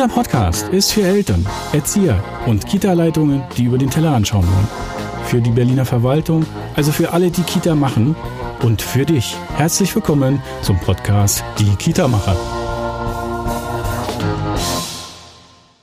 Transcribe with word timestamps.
Dieser 0.00 0.14
Podcast 0.14 0.66
ist 0.70 0.92
für 0.92 1.02
Eltern, 1.02 1.44
Erzieher 1.74 2.24
und 2.46 2.66
Kita-Leitungen, 2.66 3.42
die 3.58 3.64
über 3.64 3.76
den 3.76 3.90
Teller 3.90 4.12
anschauen 4.12 4.46
wollen. 4.46 5.26
Für 5.26 5.42
die 5.42 5.50
Berliner 5.50 5.84
Verwaltung, 5.84 6.46
also 6.74 6.90
für 6.90 7.12
alle, 7.12 7.30
die 7.30 7.42
Kita 7.42 7.74
machen. 7.74 8.16
Und 8.62 8.80
für 8.80 9.04
dich. 9.04 9.36
Herzlich 9.58 9.94
willkommen 9.94 10.40
zum 10.62 10.80
Podcast 10.80 11.44
Die 11.58 11.76
Kita-Macher. 11.76 12.34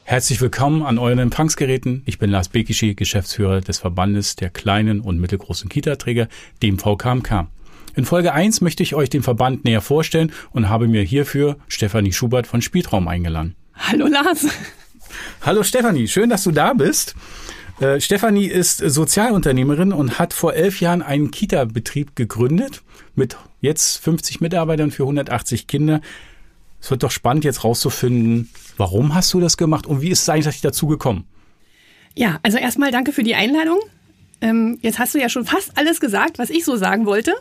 Herzlich 0.03 0.41
willkommen 0.41 0.81
an 0.81 0.97
euren 0.97 1.20
Empfangsgeräten. 1.20 2.02
Ich 2.07 2.18
bin 2.18 2.31
Lars 2.31 2.49
Bekischi, 2.49 2.95
Geschäftsführer 2.95 3.61
des 3.61 3.77
Verbandes 3.77 4.36
der 4.36 4.49
kleinen 4.49 4.99
und 4.99 5.20
mittelgroßen 5.20 5.70
Kita-Träger, 5.70 6.27
dem 6.63 6.79
VKMK. 6.79 7.49
In 7.95 8.05
Folge 8.05 8.34
1 8.34 8.61
möchte 8.61 8.81
ich 8.81 8.95
euch 8.95 9.11
den 9.11 9.21
Verband 9.21 9.63
näher 9.63 9.81
vorstellen 9.81 10.31
und 10.54 10.70
habe 10.70 10.88
mir 10.88 11.04
hierfür 11.04 11.57
Stefanie 11.68 12.13
Schubert 12.13 12.47
von 12.47 12.63
Spieltraum 12.63 13.07
eingeladen. 13.07 13.55
Hallo 13.77 14.07
Lars. 14.07 14.47
Hallo 15.41 15.63
Stefanie, 15.63 16.07
schön, 16.07 16.29
dass 16.29 16.43
du 16.43 16.51
da 16.51 16.73
bist. 16.73 17.15
Äh, 17.79 18.01
Stefanie 18.01 18.47
ist 18.47 18.77
Sozialunternehmerin 18.77 19.93
und 19.93 20.19
hat 20.19 20.33
vor 20.33 20.54
elf 20.54 20.81
Jahren 20.81 21.01
einen 21.01 21.31
Kita-Betrieb 21.31 22.15
gegründet 22.15 22.82
mit 23.15 23.37
jetzt 23.61 23.97
50 23.99 24.41
Mitarbeitern 24.41 24.91
für 24.91 25.04
180 25.04 25.68
Kinder. 25.68 26.01
Es 26.82 26.91
wird 26.91 27.04
doch 27.04 27.11
spannend 27.11 27.43
jetzt 27.43 27.63
rauszufinden, 27.63 28.49
warum 28.77 29.13
hast 29.13 29.33
du 29.33 29.39
das 29.39 29.57
gemacht 29.57 29.85
und 29.85 30.01
wie 30.01 30.09
ist 30.09 30.23
es 30.23 30.29
eigentlich 30.29 30.61
dazu 30.61 30.87
gekommen? 30.87 31.25
Ja, 32.16 32.39
also 32.44 32.57
erstmal 32.57 32.91
danke 32.91 33.11
für 33.11 33.23
die 33.23 33.35
Einladung. 33.35 33.80
Ähm, 34.41 34.80
jetzt 34.81 34.99
hast 34.99 35.16
du 35.16 35.19
ja 35.19 35.30
schon 35.30 35.45
fast 35.45 35.77
alles 35.77 35.99
gesagt, 35.99 36.39
was 36.39 36.49
ich 36.49 36.66
so 36.66 36.75
sagen 36.75 37.05
wollte. 37.05 37.33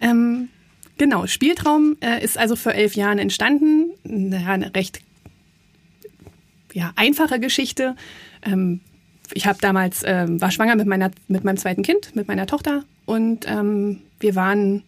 Ähm, 0.00 0.48
genau, 0.96 1.26
Spieltraum 1.26 1.96
äh, 2.00 2.24
ist 2.24 2.38
also 2.38 2.56
vor 2.56 2.72
elf 2.72 2.94
Jahren 2.94 3.18
entstanden. 3.18 3.90
Eine 4.04 4.74
recht 4.74 5.00
ja, 6.72 6.92
einfache 6.96 7.40
Geschichte. 7.40 7.96
Ähm, 8.42 8.80
ich 9.34 9.46
habe 9.46 9.58
damals 9.60 10.02
äh, 10.02 10.26
war 10.28 10.50
schwanger 10.50 10.76
mit 10.76 10.86
meiner 10.86 11.10
mit 11.28 11.44
meinem 11.44 11.56
zweiten 11.56 11.82
Kind, 11.82 12.14
mit 12.14 12.28
meiner 12.28 12.46
Tochter 12.46 12.84
und 13.06 13.46
ähm, 13.48 14.00
wir 14.20 14.34
waren 14.34 14.84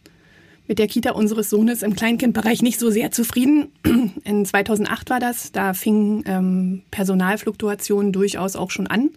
mit 0.67 0.79
der 0.79 0.87
Kita 0.87 1.11
unseres 1.11 1.51
Sohnes 1.51 1.83
im 1.83 1.95
Kleinkindbereich 1.95 2.63
nicht 2.63 2.79
so 2.79 2.91
sehr 2.91 3.11
zufrieden. 3.11 3.71
In 4.25 4.45
2008 4.47 5.11
war 5.11 5.21
das, 5.21 5.53
da 5.53 5.75
fingen 5.75 6.25
ähm, 6.27 6.83
Personalfluktuationen 6.91 8.13
durchaus 8.13 8.57
auch 8.57 8.71
schon 8.71 8.87
an. 8.87 9.11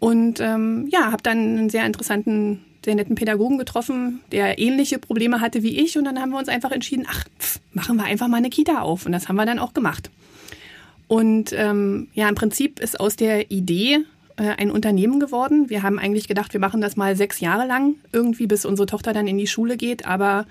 Und 0.00 0.40
ähm, 0.40 0.86
ja, 0.90 1.10
habe 1.10 1.22
dann 1.22 1.38
einen 1.38 1.70
sehr 1.70 1.86
interessanten 1.86 2.60
sehr 2.84 2.94
netten 2.94 3.14
Pädagogen 3.14 3.56
getroffen, 3.56 4.20
der 4.30 4.58
ähnliche 4.58 4.98
Probleme 4.98 5.40
hatte 5.40 5.62
wie 5.62 5.80
ich. 5.80 5.96
Und 5.96 6.04
dann 6.04 6.20
haben 6.20 6.30
wir 6.30 6.38
uns 6.38 6.48
einfach 6.48 6.70
entschieden, 6.70 7.06
ach, 7.08 7.24
pff, 7.40 7.60
machen 7.72 7.96
wir 7.96 8.04
einfach 8.04 8.28
mal 8.28 8.36
eine 8.36 8.50
Kita 8.50 8.80
auf. 8.80 9.06
Und 9.06 9.12
das 9.12 9.28
haben 9.28 9.36
wir 9.36 9.46
dann 9.46 9.58
auch 9.58 9.72
gemacht. 9.72 10.10
Und 11.06 11.52
ähm, 11.52 12.08
ja, 12.14 12.28
im 12.28 12.34
Prinzip 12.34 12.80
ist 12.80 12.98
aus 12.98 13.16
der 13.16 13.50
Idee 13.50 14.00
äh, 14.36 14.48
ein 14.58 14.70
Unternehmen 14.70 15.20
geworden. 15.20 15.70
Wir 15.70 15.82
haben 15.82 15.98
eigentlich 15.98 16.28
gedacht, 16.28 16.52
wir 16.52 16.60
machen 16.60 16.80
das 16.80 16.96
mal 16.96 17.16
sechs 17.16 17.40
Jahre 17.40 17.66
lang, 17.66 17.96
irgendwie 18.12 18.46
bis 18.46 18.64
unsere 18.64 18.86
Tochter 18.86 19.12
dann 19.12 19.26
in 19.26 19.38
die 19.38 19.46
Schule 19.46 19.76
geht. 19.76 20.06
Aber 20.06 20.46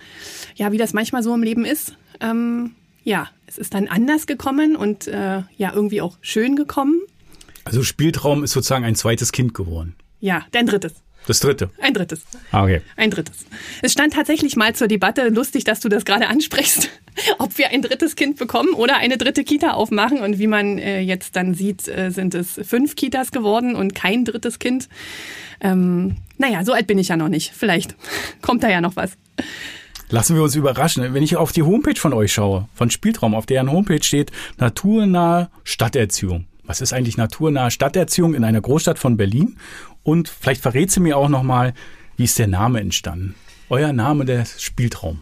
ja, 0.55 0.71
wie 0.71 0.77
das 0.77 0.93
manchmal 0.93 1.23
so 1.23 1.33
im 1.33 1.43
Leben 1.43 1.65
ist, 1.65 1.97
ähm, 2.21 2.75
ja, 3.03 3.29
es 3.47 3.57
ist 3.57 3.73
dann 3.73 3.87
anders 3.87 4.27
gekommen 4.27 4.75
und 4.75 5.07
äh, 5.07 5.41
ja, 5.57 5.73
irgendwie 5.73 6.01
auch 6.01 6.17
schön 6.21 6.55
gekommen. 6.55 7.01
Also 7.65 7.83
Spieltraum 7.83 8.43
ist 8.43 8.51
sozusagen 8.51 8.85
ein 8.85 8.95
zweites 8.95 9.31
Kind 9.31 9.53
geworden. 9.53 9.95
Ja, 10.19 10.45
dein 10.51 10.65
drittes. 10.65 10.93
Das 11.27 11.39
dritte. 11.39 11.69
Ein 11.79 11.93
drittes. 11.93 12.23
Ah, 12.51 12.63
okay. 12.63 12.81
Ein 12.97 13.09
drittes. 13.09 13.45
Es 13.81 13.93
stand 13.93 14.13
tatsächlich 14.13 14.55
mal 14.55 14.75
zur 14.75 14.87
Debatte, 14.87 15.29
lustig, 15.29 15.63
dass 15.63 15.79
du 15.79 15.89
das 15.89 16.03
gerade 16.03 16.27
ansprichst, 16.27 16.89
ob 17.39 17.57
wir 17.57 17.69
ein 17.69 17.81
drittes 17.81 18.15
Kind 18.15 18.37
bekommen 18.37 18.73
oder 18.73 18.97
eine 18.97 19.17
dritte 19.17 19.43
Kita 19.43 19.71
aufmachen. 19.71 20.19
Und 20.19 20.39
wie 20.39 20.47
man 20.47 20.77
äh, 20.77 20.99
jetzt 20.99 21.35
dann 21.35 21.53
sieht, 21.53 21.87
äh, 21.87 22.11
sind 22.11 22.35
es 22.35 22.59
fünf 22.63 22.95
Kitas 22.95 23.31
geworden 23.31 23.75
und 23.75 23.95
kein 23.95 24.25
drittes 24.25 24.59
Kind. 24.59 24.89
Ähm, 25.61 26.17
naja, 26.37 26.63
so 26.65 26.73
alt 26.73 26.87
bin 26.87 26.97
ich 26.97 27.09
ja 27.09 27.17
noch 27.17 27.29
nicht. 27.29 27.51
Vielleicht 27.55 27.95
kommt 28.41 28.63
da 28.63 28.69
ja 28.69 28.81
noch 28.81 28.95
was. 28.95 29.13
Lassen 30.09 30.35
wir 30.35 30.43
uns 30.43 30.55
überraschen. 30.55 31.13
Wenn 31.13 31.23
ich 31.23 31.37
auf 31.37 31.51
die 31.51 31.63
Homepage 31.63 31.99
von 31.99 32.13
euch 32.13 32.33
schaue, 32.33 32.67
von 32.75 32.89
Spieltraum, 32.89 33.33
auf 33.33 33.45
deren 33.45 33.71
Homepage 33.71 34.03
steht 34.03 34.31
naturnahe 34.57 35.49
Stadterziehung. 35.63 36.45
Was 36.65 36.81
ist 36.81 36.93
eigentlich 36.93 37.17
naturnahe 37.17 37.71
Stadterziehung 37.71 38.35
in 38.35 38.43
einer 38.43 38.61
Großstadt 38.61 38.99
von 38.99 39.17
Berlin? 39.17 39.57
Und 40.03 40.29
vielleicht 40.29 40.61
verrät 40.61 40.91
sie 40.91 40.99
mir 40.99 41.17
auch 41.17 41.29
nochmal, 41.29 41.73
wie 42.15 42.25
ist 42.25 42.37
der 42.39 42.47
Name 42.47 42.79
entstanden? 42.79 43.35
Euer 43.73 43.91
Name, 43.91 44.23
der 44.23 44.45
Spieltraum. 44.45 45.21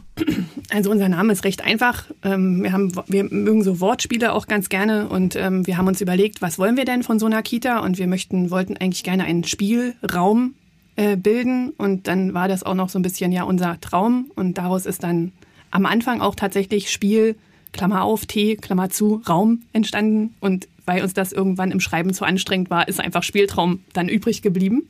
Also 0.72 0.92
unser 0.92 1.08
Name 1.08 1.32
ist 1.32 1.46
recht 1.46 1.64
einfach. 1.64 2.04
Ähm, 2.22 2.64
wir, 2.64 2.74
haben, 2.74 2.92
wir 3.08 3.24
mögen 3.24 3.64
so 3.64 3.80
Wortspiele 3.80 4.34
auch 4.34 4.46
ganz 4.46 4.68
gerne 4.68 5.08
und 5.08 5.38
ähm, 5.38 5.66
wir 5.66 5.78
haben 5.78 5.88
uns 5.88 6.02
überlegt, 6.02 6.42
was 6.42 6.60
wollen 6.60 6.76
wir 6.76 6.84
denn 6.84 7.02
von 7.02 7.18
so 7.18 7.28
einer 7.28 7.44
Kita? 7.44 7.80
Und 7.80 7.98
wir 7.98 8.08
möchten, 8.08 8.52
wollten 8.52 8.76
eigentlich 8.76 9.06
gerne 9.06 9.24
einen 9.24 9.46
Spielraum 9.46 10.56
äh, 10.98 11.16
bilden 11.16 11.70
und 11.78 12.10
dann 12.10 12.34
war 12.34 12.50
das 12.50 12.64
auch 12.64 12.74
noch 12.74 12.90
so 12.90 13.00
ein 13.00 13.04
bisschen 13.04 13.32
ja 13.32 13.44
unser 13.44 13.80
Traum 13.80 14.30
und 14.36 14.58
daraus 14.58 14.86
ist 14.86 15.02
dann 15.04 15.32
am 15.72 15.86
Anfang 15.86 16.20
auch 16.20 16.36
tatsächlich 16.36 16.92
Spiel, 16.92 17.38
Klammer 17.72 18.04
auf, 18.04 18.26
T, 18.26 18.58
Klammer 18.58 18.90
zu, 18.90 19.22
Raum 19.30 19.62
entstanden 19.72 20.36
und 20.42 20.68
weil 20.86 21.04
uns 21.04 21.14
das 21.14 21.32
irgendwann 21.32 21.72
im 21.72 21.80
Schreiben 21.80 22.14
zu 22.14 22.26
anstrengend 22.26 22.70
war, 22.70 22.90
ist 22.90 23.00
einfach 23.00 23.24
Spieltraum 23.24 23.80
dann 23.94 24.10
übrig 24.10 24.42
geblieben. 24.42 24.90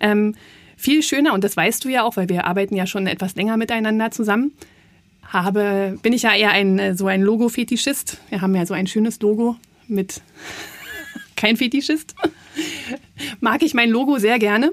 Ähm, 0.00 0.34
viel 0.84 1.02
schöner, 1.02 1.32
und 1.32 1.42
das 1.42 1.56
weißt 1.56 1.84
du 1.84 1.88
ja 1.88 2.02
auch, 2.02 2.16
weil 2.18 2.28
wir 2.28 2.44
arbeiten 2.44 2.76
ja 2.76 2.86
schon 2.86 3.06
etwas 3.06 3.34
länger 3.34 3.56
miteinander 3.56 4.10
zusammen, 4.10 4.52
habe, 5.22 5.98
bin 6.02 6.12
ich 6.12 6.22
ja 6.22 6.34
eher 6.34 6.50
ein, 6.50 6.94
so 6.94 7.06
ein 7.06 7.22
Logo-Fetischist. 7.22 8.18
Wir 8.28 8.42
haben 8.42 8.54
ja 8.54 8.66
so 8.66 8.74
ein 8.74 8.86
schönes 8.86 9.18
Logo 9.20 9.56
mit 9.88 10.20
kein 11.36 11.56
Fetischist. 11.56 12.14
Mag 13.40 13.62
ich 13.62 13.72
mein 13.72 13.88
Logo 13.88 14.18
sehr 14.18 14.38
gerne. 14.38 14.72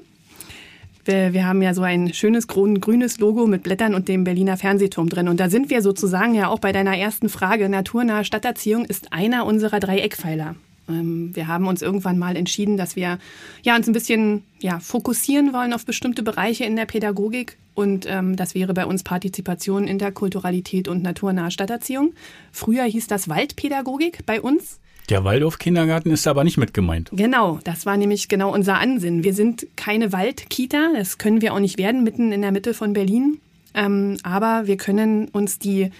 Wir, 1.06 1.34
wir, 1.34 1.46
haben 1.46 1.62
ja 1.62 1.74
so 1.74 1.82
ein 1.82 2.14
schönes 2.14 2.48
grünes 2.48 3.18
Logo 3.18 3.48
mit 3.48 3.64
Blättern 3.64 3.96
und 3.96 4.10
dem 4.10 4.26
Berliner 4.26 4.58
Fernsehturm 4.58 5.08
drin. 5.08 5.30
Und 5.30 5.40
da 5.40 5.50
sind 5.50 5.70
wir 5.70 5.82
sozusagen 5.82 6.36
ja 6.36 6.50
auch 6.50 6.60
bei 6.60 6.74
deiner 6.74 6.96
ersten 6.96 7.30
Frage. 7.30 7.70
Naturnahe 7.70 8.26
Stadterziehung 8.26 8.84
ist 8.84 9.14
einer 9.14 9.46
unserer 9.46 9.80
drei 9.80 10.00
Eckpfeiler. 10.00 10.56
Ähm, 10.94 11.36
wir 11.36 11.48
haben 11.48 11.68
uns 11.68 11.82
irgendwann 11.82 12.18
mal 12.18 12.36
entschieden, 12.36 12.78
dass 12.78 12.96
wir 12.96 13.20
ja, 13.64 13.76
uns 13.76 13.88
ein 13.88 13.94
bisschen 13.94 14.44
ja, 14.60 14.80
fokussieren 14.80 15.54
wollen 15.54 15.74
auf 15.74 15.86
bestimmte 15.86 16.24
Bereiche 16.24 16.66
in 16.66 16.76
der 16.76 16.86
Pädagogik. 16.86 17.58
Und 17.74 18.06
ähm, 18.08 18.36
das 18.36 18.54
wäre 18.54 18.74
bei 18.74 18.86
uns 18.86 19.04
Partizipation, 19.04 19.88
Interkulturalität 19.88 20.88
und 20.88 21.04
naturnahe 21.04 21.52
Stadterziehung. 21.52 22.14
Früher 22.52 22.84
hieß 22.84 23.08
das 23.08 23.30
Waldpädagogik 23.30 24.26
bei 24.26 24.42
uns. 24.42 24.80
Der 25.10 25.24
Waldorf-Kindergarten 25.24 26.12
ist 26.12 26.28
aber 26.28 26.44
nicht 26.44 26.58
mit 26.58 26.74
gemeint. 26.74 27.10
Genau, 27.12 27.60
das 27.64 27.86
war 27.86 27.98
nämlich 27.98 28.28
genau 28.28 28.54
unser 28.54 28.80
Ansinnen. 28.80 29.24
Wir 29.24 29.34
sind 29.34 29.68
keine 29.76 30.14
Waldkita, 30.14 30.92
das 30.96 31.18
können 31.18 31.42
wir 31.42 31.54
auch 31.54 31.60
nicht 31.60 31.78
werden, 31.78 32.04
mitten 32.04 32.32
in 32.32 32.42
der 32.42 32.52
Mitte 32.52 32.74
von 32.74 32.94
Berlin. 32.94 33.40
Ähm, 33.74 34.18
aber 34.24 34.68
wir 34.68 34.78
können 34.78 35.28
uns 35.30 35.60
die 35.60 35.92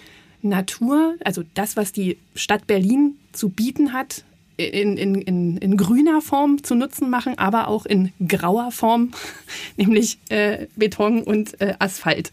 Natur, 0.42 1.14
also 1.24 1.42
das, 1.54 1.76
was 1.76 1.92
die 1.92 2.18
Stadt 2.34 2.66
Berlin 2.66 3.16
zu 3.32 3.48
bieten 3.48 3.92
hat, 3.92 4.24
in, 4.56 4.96
in, 4.96 5.14
in, 5.16 5.56
in 5.56 5.76
grüner 5.76 6.20
Form 6.20 6.62
zu 6.62 6.74
nutzen 6.74 7.10
machen, 7.10 7.38
aber 7.38 7.68
auch 7.68 7.86
in 7.86 8.12
grauer 8.26 8.70
Form, 8.70 9.12
nämlich 9.76 10.18
äh, 10.28 10.66
Beton 10.76 11.22
und 11.22 11.60
äh, 11.60 11.74
Asphalt. 11.78 12.32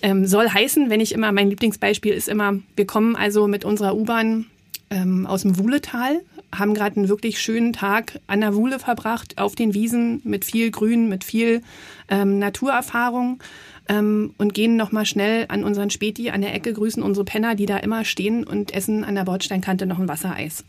Ähm, 0.00 0.26
soll 0.26 0.48
heißen, 0.48 0.90
wenn 0.90 1.00
ich 1.00 1.12
immer, 1.12 1.32
mein 1.32 1.50
Lieblingsbeispiel 1.50 2.12
ist 2.12 2.28
immer, 2.28 2.58
wir 2.76 2.86
kommen 2.86 3.16
also 3.16 3.48
mit 3.48 3.64
unserer 3.64 3.96
U-Bahn 3.96 4.46
ähm, 4.90 5.26
aus 5.26 5.42
dem 5.42 5.58
Wuhletal, 5.58 6.20
haben 6.54 6.74
gerade 6.74 6.96
einen 6.96 7.08
wirklich 7.08 7.40
schönen 7.40 7.72
Tag 7.72 8.20
an 8.26 8.40
der 8.40 8.54
Wuhle 8.54 8.78
verbracht, 8.78 9.38
auf 9.38 9.54
den 9.54 9.74
Wiesen 9.74 10.20
mit 10.24 10.44
viel 10.44 10.70
Grün, 10.70 11.08
mit 11.08 11.24
viel 11.24 11.62
ähm, 12.08 12.38
Naturerfahrung 12.38 13.42
ähm, 13.88 14.34
und 14.38 14.54
gehen 14.54 14.76
nochmal 14.76 15.04
schnell 15.04 15.46
an 15.48 15.64
unseren 15.64 15.90
Späti 15.90 16.30
an 16.30 16.40
der 16.40 16.54
Ecke, 16.54 16.72
grüßen 16.72 17.02
unsere 17.02 17.24
Penner, 17.24 17.54
die 17.54 17.66
da 17.66 17.76
immer 17.78 18.04
stehen 18.04 18.44
und 18.44 18.72
essen 18.72 19.04
an 19.04 19.14
der 19.14 19.24
Bordsteinkante 19.24 19.84
noch 19.84 19.98
ein 19.98 20.08
Wassereis. 20.08 20.64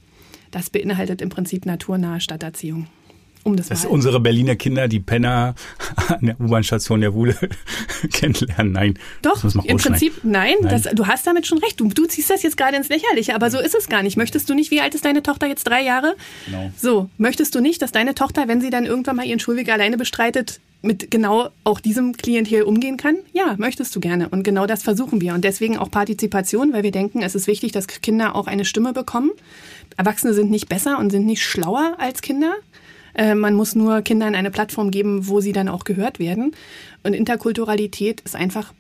Das 0.52 0.70
beinhaltet 0.70 1.22
im 1.22 1.30
Prinzip 1.30 1.66
naturnahe 1.66 2.22
Stadterziehung. 2.22 2.88
Um 3.44 3.56
das, 3.56 3.70
das 3.70 3.86
unsere 3.86 4.20
Berliner 4.20 4.58
Kinder, 4.58 4.90
die 4.90 5.00
Penner 5.00 5.56
an 6.08 6.20
der 6.22 6.40
U-Bahn-Station 6.42 7.00
der 7.00 7.14
Wuhle 7.14 7.38
kennenlernen. 8.14 8.74
Nein. 8.74 9.00
Doch, 9.22 9.42
im 9.44 9.78
Prinzip 9.78 10.24
nein. 10.24 10.56
nein. 10.62 10.70
Das, 10.70 10.94
du 10.94 11.08
hast 11.08 11.26
damit 11.26 11.48
schon 11.48 11.58
recht. 11.60 11.80
Du, 11.80 11.88
du 11.88 12.06
ziehst 12.06 12.30
das 12.30 12.44
jetzt 12.44 12.58
gerade 12.58 12.76
ins 12.76 12.90
Lächerliche, 12.90 13.34
aber 13.36 13.50
so 13.50 13.60
ist 13.60 13.76
es 13.76 13.88
gar 13.88 14.04
nicht. 14.04 14.18
Möchtest 14.18 14.50
du 14.50 14.56
nicht, 14.56 14.72
wie 14.72 14.82
alt 14.82 14.94
ist 14.94 15.06
deine 15.06 15.24
Tochter 15.24 15.48
jetzt? 15.48 15.64
Drei 15.66 15.82
Jahre? 15.82 16.16
Genau. 16.46 16.72
So, 16.78 17.10
möchtest 17.18 17.56
du 17.56 17.62
nicht, 17.62 17.82
dass 17.82 17.94
deine 17.94 18.14
Tochter, 18.14 18.50
wenn 18.50 18.60
sie 18.60 18.70
dann 18.70 18.86
irgendwann 18.86 19.16
mal 19.16 19.26
ihren 19.26 19.40
Schulweg 19.40 19.70
alleine 19.70 19.98
bestreitet, 19.98 20.60
mit 20.82 21.12
genau 21.12 21.50
auch 21.64 21.80
diesem 21.80 22.16
Klientel 22.16 22.64
umgehen 22.64 22.98
kann? 22.98 23.18
Ja, 23.34 23.56
möchtest 23.58 23.96
du 23.96 24.00
gerne. 24.00 24.30
Und 24.30 24.44
genau 24.44 24.66
das 24.66 24.84
versuchen 24.84 25.22
wir. 25.22 25.34
Und 25.34 25.44
deswegen 25.44 25.78
auch 25.78 25.92
Partizipation, 25.92 26.74
weil 26.74 26.84
wir 26.84 26.92
denken, 26.92 27.22
es 27.22 27.36
ist 27.36 27.48
wichtig, 27.48 27.72
dass 27.72 27.88
Kinder 27.88 28.36
auch 28.36 28.48
eine 28.48 28.66
Stimme 28.66 28.94
bekommen. 28.94 29.32
Erwachsene 29.98 30.34
sind 30.34 30.52
nicht 30.52 30.70
besser 30.70 31.00
und 31.00 31.10
sind 31.10 31.26
nicht 31.26 31.44
schlauer 31.44 31.96
als 31.98 32.22
Kinder. 32.22 32.56
Äh, 33.14 33.36
man 33.36 33.54
muss 33.54 33.76
nur 33.76 34.02
Kindern 34.02 34.36
eine 34.36 34.52
Plattform 34.52 34.92
geben, 34.92 35.28
wo 35.28 35.42
sie 35.42 35.52
dann 35.52 35.68
auch 35.68 35.84
gehört 35.84 36.20
werden. 36.20 36.54
Und 37.04 37.14
Interkulturalität 37.14 38.22
ist 38.22 38.36
einfach, 38.36 38.74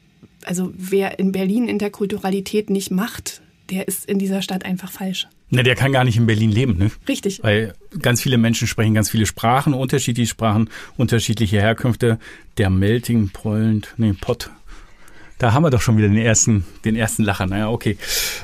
also 0.45 0.71
wer 0.75 1.19
in 1.19 1.31
Berlin 1.31 1.67
Interkulturalität 1.67 2.69
nicht 2.69 2.91
macht, 2.91 3.41
der 3.69 3.87
ist 3.87 4.05
in 4.05 4.19
dieser 4.19 4.41
Stadt 4.41 4.65
einfach 4.65 4.91
falsch. 4.91 5.27
Na, 5.51 5.63
der 5.63 5.75
kann 5.75 5.91
gar 5.91 6.03
nicht 6.03 6.17
in 6.17 6.27
Berlin 6.27 6.51
leben, 6.51 6.77
ne? 6.77 6.91
Richtig. 7.07 7.43
Weil 7.43 7.73
ganz 8.01 8.21
viele 8.21 8.37
Menschen 8.37 8.67
sprechen 8.67 8.93
ganz 8.93 9.09
viele 9.09 9.25
Sprachen, 9.25 9.73
unterschiedliche 9.73 10.29
Sprachen, 10.29 10.69
unterschiedliche 10.95 11.59
Herkünfte. 11.59 12.19
Der 12.57 12.69
Melting 12.69 13.29
Point, 13.29 13.93
nee, 13.97 14.13
Pot. 14.13 14.51
Da 15.39 15.53
haben 15.53 15.63
wir 15.63 15.69
doch 15.69 15.81
schon 15.81 15.97
wieder 15.97 16.07
den 16.07 16.17
ersten, 16.17 16.65
den 16.85 16.95
ersten 16.95 17.23
Lacher. 17.23 17.47
Naja, 17.47 17.69
okay. 17.69 17.97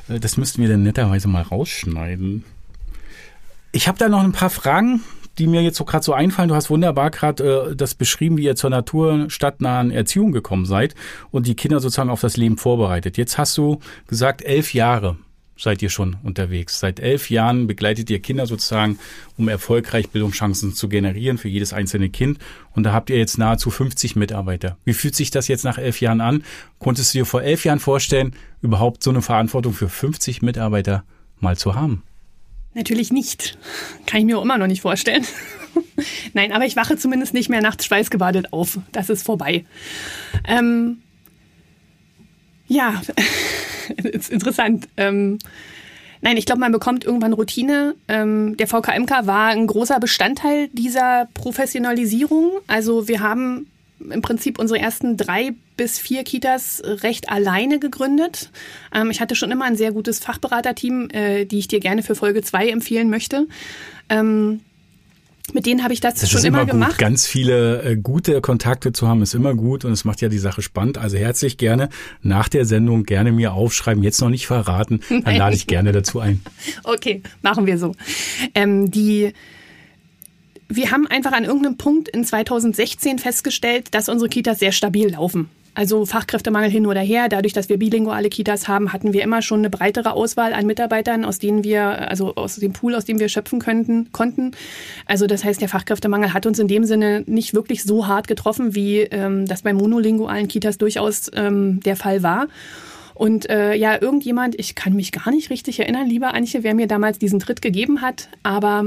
Äh, 0.08 0.20
das 0.20 0.38
müssten 0.38 0.62
wir 0.62 0.70
dann 0.70 0.84
netterweise 0.84 1.28
mal 1.28 1.44
rausschneiden. 1.44 2.44
Ich 3.76 3.90
habe 3.90 3.98
da 3.98 4.08
noch 4.08 4.24
ein 4.24 4.32
paar 4.32 4.50
Fragen, 4.50 5.04
die 5.38 5.48
mir 5.48 5.62
jetzt 5.62 5.76
so 5.76 5.84
gerade 5.84 6.02
so 6.02 6.14
einfallen. 6.14 6.48
Du 6.48 6.56
hast 6.56 6.70
wunderbar 6.70 7.12
gerade 7.12 7.72
äh, 7.72 7.76
das 7.76 7.94
beschrieben, 7.94 8.38
wie 8.38 8.46
ihr 8.46 8.56
zur 8.56 8.70
Natur 8.70 9.30
stadtnahen 9.30 9.92
Erziehung 9.92 10.32
gekommen 10.32 10.66
seid 10.66 10.96
und 11.30 11.46
die 11.46 11.56
Kinder 11.56 11.82
sozusagen 11.82 12.10
auf 12.10 12.22
das 12.22 12.38
Leben 12.38 12.56
vorbereitet. 12.56 13.18
Jetzt 13.18 13.38
hast 13.38 13.58
du 13.58 13.82
gesagt, 14.08 14.44
elf 14.44 14.74
Jahre 14.74 15.18
seid 15.58 15.82
ihr 15.82 15.90
schon 15.90 16.16
unterwegs. 16.24 16.80
Seit 16.80 17.02
elf 17.02 17.30
Jahren 17.30 17.68
begleitet 17.68 18.10
ihr 18.10 18.22
Kinder 18.22 18.48
sozusagen, 18.48 18.98
um 19.36 19.50
erfolgreich 19.50 20.10
Bildungschancen 20.10 20.74
zu 20.74 20.88
generieren 20.88 21.38
für 21.38 21.50
jedes 21.50 21.74
einzelne 21.74 22.10
Kind. 22.10 22.40
Und 22.76 22.84
da 22.84 22.94
habt 22.94 23.10
ihr 23.10 23.18
jetzt 23.18 23.38
nahezu 23.38 23.72
50 23.72 24.16
Mitarbeiter. 24.16 24.78
Wie 24.86 24.94
fühlt 24.94 25.16
sich 25.16 25.32
das 25.32 25.50
jetzt 25.50 25.66
nach 25.66 25.78
elf 25.78 26.00
Jahren 26.00 26.22
an? 26.22 26.46
Konntest 26.80 27.14
du 27.14 27.18
dir 27.18 27.26
vor 27.26 27.42
elf 27.42 27.66
Jahren 27.66 27.80
vorstellen, 27.80 28.38
überhaupt 28.62 29.04
so 29.04 29.10
eine 29.10 29.22
Verantwortung 29.22 29.74
für 29.74 29.90
50 29.90 30.42
Mitarbeiter 30.42 31.04
mal 31.42 31.58
zu 31.58 31.76
haben? 31.76 32.04
Natürlich 32.76 33.12
nicht. 33.12 33.58
Kann 34.06 34.20
ich 34.20 34.26
mir 34.26 34.38
auch 34.38 34.44
immer 34.44 34.58
noch 34.58 34.68
nicht 34.68 34.82
vorstellen. 34.82 35.26
Nein, 36.34 36.52
aber 36.52 36.66
ich 36.66 36.76
wache 36.76 36.98
zumindest 36.98 37.34
nicht 37.34 37.50
mehr 37.50 37.62
nachts 37.62 37.86
schweißgebadet 37.86 38.52
auf. 38.52 38.80
Das 38.92 39.10
ist 39.10 39.24
vorbei. 39.24 39.66
Ähm, 40.46 41.02
ja, 42.68 43.02
ist 44.04 44.30
interessant. 44.30 44.90
Ähm, 44.98 45.40
nein, 46.22 46.36
ich 46.36 46.46
glaube, 46.46 46.60
man 46.60 46.74
bekommt 46.74 47.06
irgendwann 47.06 47.32
Routine. 47.34 47.96
Ähm, 48.10 48.58
der 48.58 48.68
VKMK 48.68 49.26
war 49.26 49.48
ein 49.50 49.68
großer 49.68 50.00
Bestandteil 50.02 50.68
dieser 50.74 51.30
Professionalisierung. 51.34 52.52
Also 52.68 53.08
wir 53.08 53.22
haben 53.22 53.68
im 54.00 54.22
Prinzip 54.22 54.60
unsere 54.60 54.80
ersten 54.80 55.18
drei 55.18 55.54
bis 55.78 56.00
vier 56.00 56.24
Kitas 56.24 56.82
recht 56.86 57.30
alleine 57.30 57.80
gegründet. 57.80 58.52
Ähm, 58.94 59.10
ich 59.12 59.22
hatte 59.22 59.36
schon 59.36 59.52
immer 59.52 59.66
ein 59.66 59.76
sehr 59.76 59.92
gutes 59.92 60.20
Fachberaterteam, 60.20 61.10
äh, 61.12 61.46
die 61.46 61.60
ich 61.60 61.68
dir 61.68 61.80
gerne 61.80 62.04
für 62.04 62.16
Folge 62.16 62.42
zwei 62.42 62.70
empfehlen 62.70 63.10
möchte. 63.10 63.48
Ähm, 64.10 64.62
mit 65.54 65.68
denen 65.68 65.84
habe 65.84 65.94
ich 65.94 66.02
das, 66.02 66.16
das 66.16 66.30
schon 66.30 66.44
immer, 66.44 66.62
immer 66.62 66.72
gemacht. 66.72 66.98
Ganz 66.98 67.28
viele 67.28 67.84
äh, 67.84 67.96
gute 67.98 68.42
Kontakte 68.42 68.94
zu 68.94 69.08
haben 69.08 69.22
ist 69.22 69.36
immer 69.36 69.54
gut 69.54 69.86
und 69.86 69.92
es 69.92 70.04
macht 70.04 70.22
ja 70.22 70.28
die 70.28 70.40
Sache 70.40 70.62
spannend. 70.62 70.98
Also 70.98 71.18
herzlich 71.18 71.58
gerne 71.58 71.90
nach 72.22 72.50
der 72.50 72.66
Sendung 72.66 73.04
gerne 73.04 73.32
mir 73.32 73.54
aufschreiben. 73.54 74.02
Jetzt 74.02 74.20
noch 74.22 74.30
nicht 74.30 74.48
verraten, 74.48 75.02
dann 75.10 75.22
Nein. 75.24 75.38
lade 75.38 75.56
ich 75.56 75.68
gerne 75.68 75.92
dazu 75.92 76.20
ein. 76.20 76.42
Okay, 76.84 77.22
machen 77.42 77.66
wir 77.66 77.78
so. 77.78 77.94
Ähm, 78.54 78.90
die 78.90 79.34
wir 80.68 80.92
haben 80.92 81.08
einfach 81.08 81.34
an 81.34 81.44
irgendeinem 81.44 81.78
Punkt 81.78 82.10
in 82.10 82.24
2016 82.24 83.20
festgestellt, 83.20 83.94
dass 83.94 84.10
unsere 84.10 84.30
Kitas 84.30 84.60
sehr 84.60 84.72
stabil 84.72 85.12
laufen. 85.12 85.50
Also 85.76 86.06
Fachkräftemangel 86.06 86.70
hin 86.70 86.88
oder 86.88 87.02
her. 87.02 87.28
Dadurch, 87.28 87.52
dass 87.52 87.68
wir 87.68 87.78
bilinguale 87.78 88.30
Kitas 88.30 88.70
haben, 88.70 88.94
hatten 88.94 89.12
wir 89.12 89.22
immer 89.24 89.42
schon 89.42 89.60
eine 89.60 89.70
breitere 89.70 90.14
Auswahl 90.14 90.54
an 90.54 90.66
Mitarbeitern, 90.66 91.26
aus 91.26 91.38
denen 91.38 91.66
wir, 91.66 92.10
also 92.10 92.36
aus 92.36 92.56
dem 92.56 92.72
Pool, 92.72 92.96
aus 92.96 93.04
dem 93.04 93.20
wir 93.20 93.28
schöpfen 93.28 93.60
könnten, 93.60 94.10
konnten. 94.14 94.52
Also 95.06 95.28
das 95.28 95.44
heißt, 95.44 95.60
der 95.60 95.68
Fachkräftemangel 95.68 96.34
hat 96.34 96.46
uns 96.46 96.60
in 96.60 96.70
dem 96.70 96.86
Sinne 96.86 97.24
nicht 97.28 97.54
wirklich 97.54 97.84
so 97.84 98.08
hart 98.08 98.30
getroffen, 98.30 98.74
wie 98.74 99.02
ähm, 99.02 99.46
das 99.48 99.64
bei 99.64 99.74
monolingualen 99.74 100.48
Kitas 100.48 100.78
durchaus 100.78 101.30
ähm, 101.36 101.82
der 101.82 101.98
Fall 101.98 102.24
war. 102.24 102.48
Und 103.14 103.50
äh, 103.50 103.76
ja, 103.76 104.02
irgendjemand, 104.02 104.58
ich 104.58 104.76
kann 104.76 104.94
mich 104.94 105.12
gar 105.12 105.30
nicht 105.32 105.50
richtig 105.50 105.80
erinnern, 105.80 106.08
lieber 106.08 106.34
Anche, 106.34 106.64
wer 106.64 106.74
mir 106.74 106.88
damals 106.88 107.20
diesen 107.20 107.40
Tritt 107.40 107.62
gegeben 107.62 108.02
hat, 108.02 108.30
aber 108.44 108.86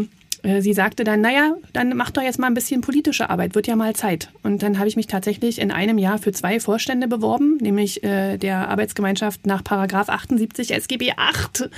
sie 0.61 0.73
sagte 0.73 1.05
dann, 1.05 1.21
naja, 1.21 1.55
dann 1.73 1.97
mach 1.97 2.11
doch 2.11 2.23
jetzt 2.23 2.39
mal 2.39 2.47
ein 2.47 2.55
bisschen 2.55 2.81
politische 2.81 3.31
Arbeit, 3.31 3.55
wird 3.55 3.67
ja 3.67 3.77
mal 3.77 3.95
Zeit. 3.95 4.31
Und 4.43 4.63
dann 4.63 4.79
habe 4.79 4.89
ich 4.89 4.97
mich 4.97 5.07
tatsächlich 5.07 5.61
in 5.61 5.71
einem 5.71 5.99
Jahr 5.99 6.19
für 6.19 6.33
zwei 6.33 6.61
Vorstände 6.61 7.09
beworben, 7.09 7.59
nämlich 7.61 8.03
äh, 8.05 8.37
der 8.37 8.69
Arbeitsgemeinschaft 8.69 9.47
nach 9.47 9.65
Paragraph 9.65 10.09
78 10.09 10.73
SGB 10.75 11.13
8. 11.17 11.71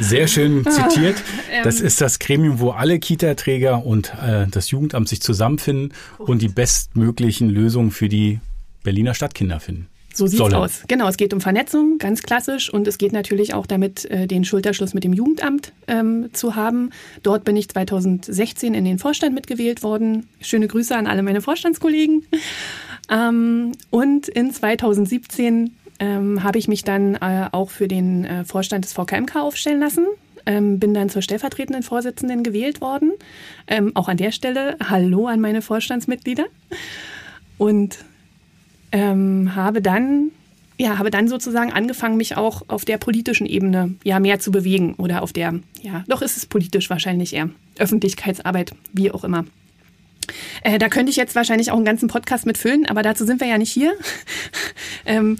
Sehr 0.00 0.28
schön 0.28 0.64
zitiert. 0.68 1.16
Das 1.62 1.80
ist 1.80 2.00
das 2.00 2.18
Gremium, 2.18 2.60
wo 2.60 2.70
alle 2.70 2.98
Kita-Träger 2.98 3.84
und 3.84 4.12
äh, 4.22 4.46
das 4.50 4.70
Jugendamt 4.70 5.08
sich 5.08 5.20
zusammenfinden 5.20 5.92
und 6.18 6.42
die 6.42 6.48
bestmöglichen 6.48 7.48
Lösungen 7.48 7.90
für 7.90 8.08
die 8.08 8.40
Berliner 8.82 9.14
Stadtkinder 9.14 9.60
finden. 9.60 9.88
So 10.14 10.28
sieht's 10.28 10.38
Solle. 10.38 10.58
aus. 10.58 10.84
Genau, 10.86 11.08
es 11.08 11.16
geht 11.16 11.34
um 11.34 11.40
Vernetzung, 11.40 11.98
ganz 11.98 12.22
klassisch. 12.22 12.72
Und 12.72 12.86
es 12.86 12.98
geht 12.98 13.12
natürlich 13.12 13.52
auch 13.52 13.66
damit, 13.66 14.04
äh, 14.10 14.28
den 14.28 14.44
Schulterschluss 14.44 14.94
mit 14.94 15.02
dem 15.02 15.12
Jugendamt 15.12 15.72
ähm, 15.88 16.30
zu 16.32 16.54
haben. 16.54 16.90
Dort 17.24 17.44
bin 17.44 17.56
ich 17.56 17.68
2016 17.68 18.74
in 18.74 18.84
den 18.84 19.00
Vorstand 19.00 19.34
mitgewählt 19.34 19.82
worden. 19.82 20.28
Schöne 20.40 20.68
Grüße 20.68 20.96
an 20.96 21.08
alle 21.08 21.22
meine 21.22 21.40
Vorstandskollegen. 21.40 22.26
Ähm, 23.10 23.72
und 23.90 24.28
in 24.28 24.52
2017 24.52 25.74
ähm, 25.98 26.42
habe 26.42 26.58
ich 26.58 26.68
mich 26.68 26.84
dann 26.84 27.16
äh, 27.16 27.48
auch 27.50 27.70
für 27.70 27.88
den 27.88 28.24
äh, 28.24 28.44
Vorstand 28.44 28.84
des 28.84 28.92
VKMK 28.92 29.36
aufstellen 29.36 29.80
lassen. 29.80 30.06
Ähm, 30.46 30.78
bin 30.78 30.94
dann 30.94 31.08
zur 31.08 31.22
stellvertretenden 31.22 31.82
Vorsitzenden 31.82 32.44
gewählt 32.44 32.80
worden. 32.80 33.12
Ähm, 33.66 33.92
auch 33.94 34.08
an 34.08 34.16
der 34.16 34.30
Stelle 34.30 34.76
Hallo 34.88 35.26
an 35.26 35.40
meine 35.40 35.60
Vorstandsmitglieder. 35.60 36.44
Und 37.58 37.98
ähm, 38.94 39.56
habe 39.56 39.82
dann 39.82 40.30
ja, 40.76 40.98
habe 40.98 41.10
dann 41.10 41.28
sozusagen 41.28 41.72
angefangen, 41.72 42.16
mich 42.16 42.36
auch 42.36 42.62
auf 42.66 42.84
der 42.84 42.98
politischen 42.98 43.46
Ebene 43.46 43.94
ja 44.02 44.18
mehr 44.18 44.40
zu 44.40 44.50
bewegen 44.50 44.94
oder 44.94 45.22
auf 45.22 45.32
der, 45.32 45.54
ja, 45.82 46.04
doch 46.08 46.20
ist 46.20 46.36
es 46.36 46.46
politisch 46.46 46.90
wahrscheinlich 46.90 47.32
eher. 47.32 47.50
Öffentlichkeitsarbeit, 47.78 48.72
wie 48.92 49.12
auch 49.12 49.22
immer. 49.22 49.44
Äh, 50.62 50.78
da 50.78 50.88
könnte 50.88 51.10
ich 51.10 51.16
jetzt 51.16 51.36
wahrscheinlich 51.36 51.70
auch 51.70 51.76
einen 51.76 51.84
ganzen 51.84 52.08
Podcast 52.08 52.44
mitfüllen, 52.44 52.86
aber 52.86 53.02
dazu 53.02 53.24
sind 53.24 53.40
wir 53.40 53.46
ja 53.46 53.58
nicht 53.58 53.70
hier. 53.70 53.94
ähm, 55.06 55.38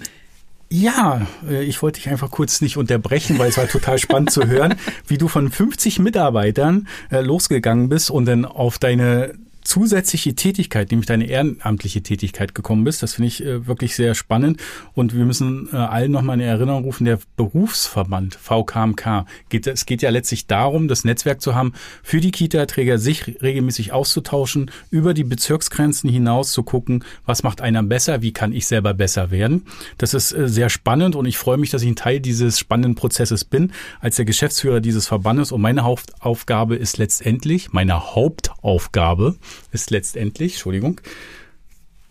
ja, 0.69 1.27
äh, 1.49 1.63
ich 1.63 1.81
wollte 1.81 1.99
dich 1.99 2.09
einfach 2.09 2.31
kurz 2.31 2.61
nicht 2.61 2.77
unterbrechen, 2.77 3.37
weil 3.37 3.49
es 3.49 3.57
war 3.57 3.67
total 3.67 3.97
spannend 3.99 4.31
zu 4.31 4.47
hören, 4.47 4.75
wie 5.07 5.17
du 5.17 5.27
von 5.27 5.51
50 5.51 5.99
Mitarbeitern 5.99 6.87
äh, 7.11 7.19
losgegangen 7.21 7.89
bist 7.89 8.09
und 8.09 8.25
dann 8.25 8.45
auf 8.45 8.77
deine 8.77 9.33
zusätzliche 9.65 10.35
Tätigkeit, 10.35 10.91
nämlich 10.91 11.07
deine 11.07 11.25
ehrenamtliche 11.25 12.01
Tätigkeit 12.01 12.55
gekommen 12.55 12.83
bist. 12.83 13.03
Das 13.03 13.15
finde 13.15 13.27
ich 13.27 13.43
äh, 13.43 13.67
wirklich 13.67 13.95
sehr 13.95 14.15
spannend. 14.15 14.61
Und 14.93 15.15
wir 15.15 15.25
müssen 15.25 15.67
äh, 15.73 15.75
allen 15.75 16.11
nochmal 16.11 16.39
in 16.39 16.45
Erinnerung 16.45 16.83
rufen, 16.85 17.05
der 17.05 17.19
Berufsverband 17.35 18.35
VKMK, 18.35 19.25
geht, 19.49 19.67
es 19.67 19.85
geht 19.85 20.01
ja 20.01 20.11
letztlich 20.11 20.47
darum, 20.47 20.87
das 20.87 21.03
Netzwerk 21.03 21.41
zu 21.41 21.55
haben, 21.55 21.73
für 22.03 22.21
die 22.21 22.31
Kita-Träger 22.31 22.99
sich 22.99 23.41
regelmäßig 23.41 23.91
auszutauschen, 23.91 24.69
über 24.91 25.13
die 25.13 25.23
Bezirksgrenzen 25.23 26.09
hinaus 26.09 26.51
zu 26.51 26.63
gucken, 26.63 27.03
was 27.25 27.43
macht 27.43 27.61
einer 27.61 27.81
besser, 27.81 28.21
wie 28.21 28.33
kann 28.33 28.53
ich 28.53 28.67
selber 28.67 28.93
besser 28.93 29.31
werden. 29.31 29.65
Das 29.97 30.13
ist 30.13 30.31
äh, 30.31 30.47
sehr 30.47 30.69
spannend 30.69 31.15
und 31.15 31.25
ich 31.25 31.39
freue 31.39 31.57
mich, 31.57 31.71
dass 31.71 31.81
ich 31.81 31.89
ein 31.89 31.95
Teil 31.95 32.19
dieses 32.19 32.59
spannenden 32.59 32.93
Prozesses 32.93 33.43
bin, 33.43 33.71
als 33.99 34.17
der 34.17 34.25
Geschäftsführer 34.25 34.79
dieses 34.79 35.07
Verbandes. 35.07 35.51
Und 35.51 35.61
meine 35.61 35.83
Hauptaufgabe 35.83 36.75
ist 36.75 36.99
letztendlich, 36.99 37.73
meine 37.73 38.13
Hauptaufgabe 38.13 39.35
ist 39.71 39.91
letztendlich, 39.91 40.53
Entschuldigung, 40.53 41.01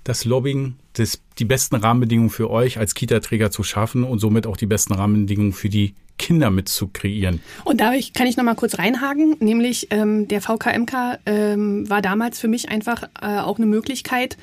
das 0.05 0.25
Lobbying, 0.25 0.75
das, 0.93 1.21
die 1.39 1.45
besten 1.45 1.77
Rahmenbedingungen 1.77 2.31
für 2.31 2.51
euch 2.51 2.79
als 2.79 2.95
Kita-Träger 2.95 3.51
zu 3.51 3.63
schaffen 3.63 4.05
und 4.05 4.19
somit 4.19 4.47
auch 4.47 4.57
die 4.57 4.67
besten 4.67 4.93
Rahmenbedingungen 4.93 5.53
für 5.53 5.69
die 5.69 5.95
Kinder 6.19 6.51
mit 6.51 6.69
zu 6.69 6.89
kreieren. 6.89 7.41
Und 7.65 7.81
da 7.81 7.93
kann 8.15 8.27
ich 8.27 8.37
noch 8.37 8.45
mal 8.45 8.55
kurz 8.55 8.79
reinhaken, 8.79 9.37
nämlich 9.41 9.89
ähm, 9.91 10.29
der 10.29 10.41
VKMK 10.41 11.19
ähm, 11.27 11.91
war 11.91 12.03
damals 12.03 12.39
für 12.39 12.49
mich 12.49 12.69
einfach 12.69 13.05
äh, 13.21 13.39
auch 13.39 13.59
eine 13.59 13.67
Möglichkeit. 13.67 14.37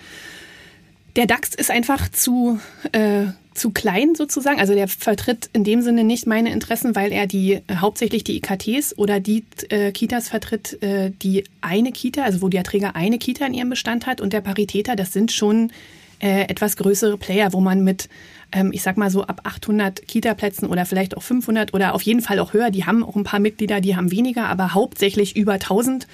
Der 1.15 1.25
DAX 1.25 1.55
ist 1.55 1.71
einfach 1.71 2.09
zu 2.09 2.59
äh, 2.91 3.27
zu 3.53 3.71
klein 3.71 4.15
sozusagen. 4.15 4.59
Also 4.59 4.73
der 4.73 4.87
vertritt 4.87 5.49
in 5.53 5.63
dem 5.63 5.81
Sinne 5.81 6.03
nicht 6.03 6.25
meine 6.25 6.51
Interessen, 6.51 6.95
weil 6.95 7.11
er 7.11 7.27
die 7.27 7.53
äh, 7.53 7.61
hauptsächlich 7.77 8.23
die 8.23 8.37
IKTs 8.37 8.97
oder 8.97 9.19
die 9.19 9.43
äh, 9.69 9.91
Kitas 9.91 10.29
vertritt, 10.29 10.81
äh, 10.81 11.11
die 11.11 11.43
eine 11.59 11.91
Kita, 11.91 12.23
also 12.23 12.41
wo 12.41 12.49
der 12.49 12.63
Träger 12.63 12.95
eine 12.95 13.17
Kita 13.17 13.45
in 13.45 13.53
ihrem 13.53 13.69
Bestand 13.69 14.05
hat 14.07 14.21
und 14.21 14.33
der 14.33 14.41
Paritäter, 14.41 14.95
das 14.95 15.11
sind 15.11 15.31
schon 15.31 15.71
äh, 16.19 16.43
etwas 16.43 16.77
größere 16.77 17.17
Player, 17.17 17.51
wo 17.51 17.59
man 17.59 17.83
mit, 17.83 18.07
ähm, 18.51 18.71
ich 18.73 18.83
sag 18.83 18.95
mal 18.95 19.09
so 19.09 19.23
ab 19.23 19.41
800 19.43 20.07
Kita-Plätzen 20.07 20.67
oder 20.67 20.85
vielleicht 20.85 21.17
auch 21.17 21.23
500 21.23 21.73
oder 21.73 21.93
auf 21.93 22.03
jeden 22.03 22.21
Fall 22.21 22.39
auch 22.39 22.53
höher, 22.53 22.69
die 22.69 22.85
haben 22.85 23.03
auch 23.03 23.15
ein 23.15 23.23
paar 23.23 23.39
Mitglieder, 23.39 23.81
die 23.81 23.95
haben 23.95 24.11
weniger, 24.11 24.47
aber 24.47 24.73
hauptsächlich 24.73 25.35
über 25.35 25.53
1000 25.53 26.07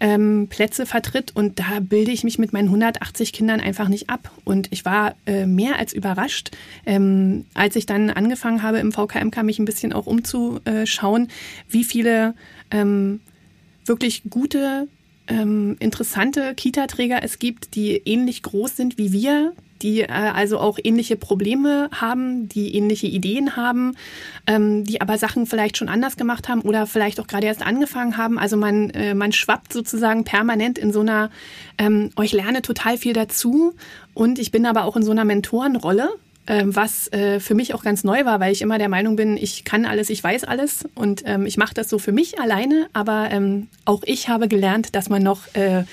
ähm, 0.00 0.48
Plätze 0.48 0.86
vertritt 0.86 1.34
und 1.34 1.58
da 1.58 1.80
bilde 1.80 2.12
ich 2.12 2.24
mich 2.24 2.38
mit 2.38 2.52
meinen 2.52 2.68
180 2.68 3.32
Kindern 3.32 3.60
einfach 3.60 3.88
nicht 3.88 4.10
ab. 4.10 4.30
Und 4.44 4.68
ich 4.70 4.84
war 4.84 5.14
äh, 5.26 5.46
mehr 5.46 5.78
als 5.78 5.92
überrascht, 5.92 6.50
ähm, 6.84 7.46
als 7.54 7.76
ich 7.76 7.86
dann 7.86 8.10
angefangen 8.10 8.62
habe 8.62 8.78
im 8.78 8.92
VKMK 8.92 9.42
mich 9.42 9.58
ein 9.58 9.64
bisschen 9.64 9.92
auch 9.92 10.06
umzuschauen, 10.06 11.28
wie 11.68 11.84
viele 11.84 12.34
ähm, 12.70 13.20
wirklich 13.84 14.22
gute 14.28 14.88
ähm, 15.28 15.76
interessante 15.80 16.54
Kita-Träger 16.54 17.22
es 17.22 17.38
gibt, 17.38 17.74
die 17.74 17.96
ähnlich 17.96 18.42
groß 18.42 18.76
sind 18.76 18.98
wie 18.98 19.12
wir, 19.12 19.52
die 19.82 20.02
äh, 20.02 20.08
also 20.08 20.58
auch 20.58 20.78
ähnliche 20.82 21.16
Probleme 21.16 21.88
haben, 21.92 22.48
die 22.48 22.74
ähnliche 22.74 23.06
Ideen 23.06 23.56
haben, 23.56 23.94
ähm, 24.46 24.84
die 24.84 25.00
aber 25.00 25.18
Sachen 25.18 25.46
vielleicht 25.46 25.76
schon 25.76 25.88
anders 25.88 26.16
gemacht 26.16 26.48
haben 26.48 26.62
oder 26.62 26.86
vielleicht 26.86 27.20
auch 27.20 27.26
gerade 27.26 27.46
erst 27.46 27.64
angefangen 27.64 28.16
haben. 28.16 28.38
Also 28.38 28.56
man, 28.56 28.90
äh, 28.90 29.14
man 29.14 29.32
schwappt 29.32 29.72
sozusagen 29.72 30.24
permanent 30.24 30.78
in 30.78 30.92
so 30.92 31.00
einer, 31.00 31.30
ähm, 31.78 32.10
ich 32.22 32.32
lerne 32.32 32.62
total 32.62 32.98
viel 32.98 33.12
dazu 33.12 33.74
und 34.14 34.38
ich 34.38 34.50
bin 34.50 34.66
aber 34.66 34.84
auch 34.84 34.96
in 34.96 35.02
so 35.02 35.10
einer 35.10 35.24
Mentorenrolle 35.24 36.10
ähm, 36.48 36.76
was 36.76 37.12
äh, 37.12 37.40
für 37.40 37.54
mich 37.54 37.74
auch 37.74 37.82
ganz 37.82 38.04
neu 38.04 38.24
war, 38.24 38.38
weil 38.40 38.52
ich 38.52 38.62
immer 38.62 38.78
der 38.78 38.88
Meinung 38.88 39.16
bin, 39.16 39.36
ich 39.36 39.64
kann 39.64 39.84
alles, 39.84 40.10
ich 40.10 40.22
weiß 40.22 40.44
alles 40.44 40.84
und 40.94 41.22
ähm, 41.26 41.44
ich 41.46 41.56
mache 41.56 41.74
das 41.74 41.88
so 41.88 41.98
für 41.98 42.12
mich 42.12 42.38
alleine, 42.38 42.86
aber 42.92 43.28
ähm, 43.32 43.68
auch 43.84 44.02
ich 44.04 44.28
habe 44.28 44.46
gelernt, 44.46 44.94
dass 44.94 45.08
man 45.08 45.22
noch 45.22 45.54
äh, 45.54 45.84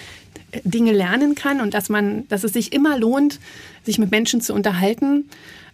Dinge 0.64 0.92
lernen 0.92 1.36
kann 1.36 1.62
und 1.62 1.74
dass 1.74 1.90
man, 1.90 2.28
dass 2.30 2.44
es 2.44 2.54
sich 2.54 2.74
immer 2.74 2.98
lohnt, 2.98 3.40
sich 3.84 3.98
mit 3.98 4.12
Menschen 4.12 4.42
zu 4.42 4.54
unterhalten. 4.54 5.30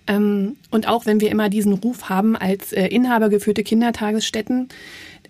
Ähm, 0.08 0.56
und 0.72 0.88
auch 0.88 1.06
wenn 1.06 1.22
wir 1.22 1.32
immer 1.32 1.50
diesen 1.50 1.74
Ruf 1.74 2.10
haben, 2.10 2.36
als 2.36 2.74
äh, 2.74 2.88
inhabergeführte 2.88 3.64
Kindertagesstätten, 3.64 4.70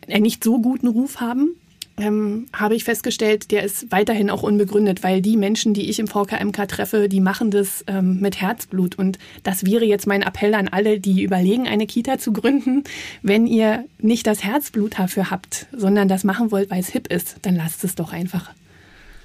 einen 0.08 0.24
nicht 0.24 0.44
so 0.44 0.60
guten 0.60 0.88
Ruf 0.88 1.20
haben, 1.20 1.56
ähm, 2.00 2.48
habe 2.54 2.76
ich 2.76 2.84
festgestellt, 2.84 3.52
der 3.52 3.64
ist 3.64 3.92
weiterhin 3.92 4.30
auch 4.30 4.44
unbegründet, 4.44 5.04
weil 5.04 5.22
die 5.22 5.38
Menschen, 5.38 5.74
die 5.74 5.90
ich 5.90 6.00
im 6.00 6.08
VKMK 6.08 6.68
treffe, 6.68 7.10
die 7.10 7.20
machen 7.20 7.52
das 7.52 7.84
ähm, 7.88 8.20
mit 8.20 8.40
Herzblut. 8.40 8.98
Und 8.98 9.20
das 9.44 9.66
wäre 9.66 9.86
jetzt 9.86 10.08
mein 10.08 10.22
Appell 10.22 10.54
an 10.54 10.68
alle, 10.70 11.00
die 11.00 11.24
überlegen, 11.24 11.68
eine 11.68 11.88
Kita 11.88 12.18
zu 12.18 12.32
gründen. 12.32 12.84
Wenn 13.22 13.48
ihr 13.48 13.84
nicht 13.98 14.28
das 14.28 14.44
Herzblut 14.44 14.98
dafür 14.98 15.30
habt, 15.30 15.68
sondern 15.72 16.08
das 16.08 16.24
machen 16.24 16.52
wollt, 16.52 16.70
weil 16.70 16.80
es 16.80 16.90
hip 16.90 17.12
ist, 17.12 17.38
dann 17.42 17.56
lasst 17.56 17.84
es 17.84 17.96
doch 17.96 18.14
einfach. 18.14 18.52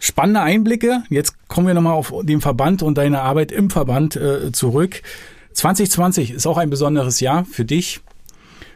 Spannende 0.05 0.43
Einblicke. 0.43 1.03
Jetzt 1.09 1.49
kommen 1.49 1.67
wir 1.67 1.73
nochmal 1.73 1.95
auf 1.95 2.13
den 2.25 2.43
Verband 2.43 2.83
und 2.83 2.99
deine 2.99 3.23
Arbeit 3.23 3.51
im 3.51 3.71
Verband 3.71 4.17
äh, 4.17 4.53
zurück. 4.53 5.01
2020 5.55 6.33
ist 6.33 6.47
auch 6.47 6.59
ein 6.59 6.69
besonderes 6.69 7.21
Jahr 7.21 7.47
für 7.47 7.65
dich, 7.65 8.01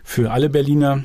für 0.03 0.31
alle 0.31 0.49
Berliner. 0.49 1.05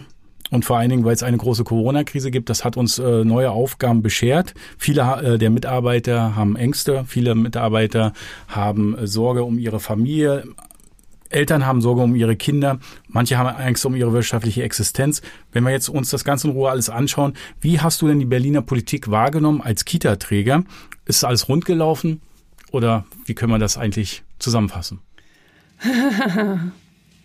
Und 0.50 0.64
vor 0.64 0.78
allen 0.78 0.90
Dingen, 0.90 1.04
weil 1.04 1.14
es 1.14 1.24
eine 1.24 1.36
große 1.36 1.66
Corona-Krise 1.66 2.32
gibt, 2.32 2.50
das 2.50 2.64
hat 2.64 2.78
uns 2.78 3.00
äh, 3.00 3.26
neue 3.26 3.52
Aufgaben 3.52 4.02
beschert. 4.02 4.54
Viele 4.78 5.02
äh, 5.02 5.38
der 5.38 5.50
Mitarbeiter 5.50 6.38
haben 6.38 6.56
Ängste, 6.56 7.04
viele 7.06 7.36
Mitarbeiter 7.36 8.14
haben 8.48 8.98
äh, 8.98 9.08
Sorge 9.08 9.44
um 9.44 9.60
ihre 9.60 9.82
Familie. 9.82 10.46
Eltern 11.34 11.66
haben 11.66 11.82
Sorge 11.82 12.02
um 12.02 12.16
ihre 12.16 12.36
Kinder, 12.36 12.80
manche 13.08 13.38
haben 13.38 13.56
Angst 13.56 13.86
um 13.86 13.96
ihre 13.96 14.14
wirtschaftliche 14.14 14.64
Existenz. 14.64 15.22
Wenn 15.52 15.64
wir 15.64 15.72
jetzt 15.72 15.90
uns 15.90 16.10
das 16.10 16.24
Ganze 16.24 16.48
in 16.48 16.54
Ruhe 16.54 16.70
alles 16.70 16.90
anschauen, 16.90 17.34
wie 17.62 17.80
hast 17.80 18.02
du 18.02 18.08
denn 18.08 18.20
die 18.20 18.26
Berliner 18.26 18.62
Politik 18.62 19.10
wahrgenommen 19.10 19.62
als 19.62 19.86
Kita-Träger? 19.86 20.64
Ist 21.06 21.24
alles 21.24 21.50
rund 21.50 21.66
gelaufen 21.66 22.22
oder 22.72 23.06
wie 23.26 23.34
können 23.34 23.52
wir 23.52 23.60
das 23.60 23.78
eigentlich 23.78 24.24
zusammenfassen? 24.40 25.00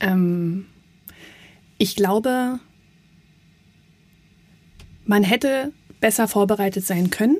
ähm, 0.00 0.66
ich 1.78 1.96
glaube, 1.96 2.58
man 5.04 5.22
hätte 5.22 5.72
besser 6.00 6.28
vorbereitet 6.28 6.84
sein 6.84 7.10
können. 7.10 7.38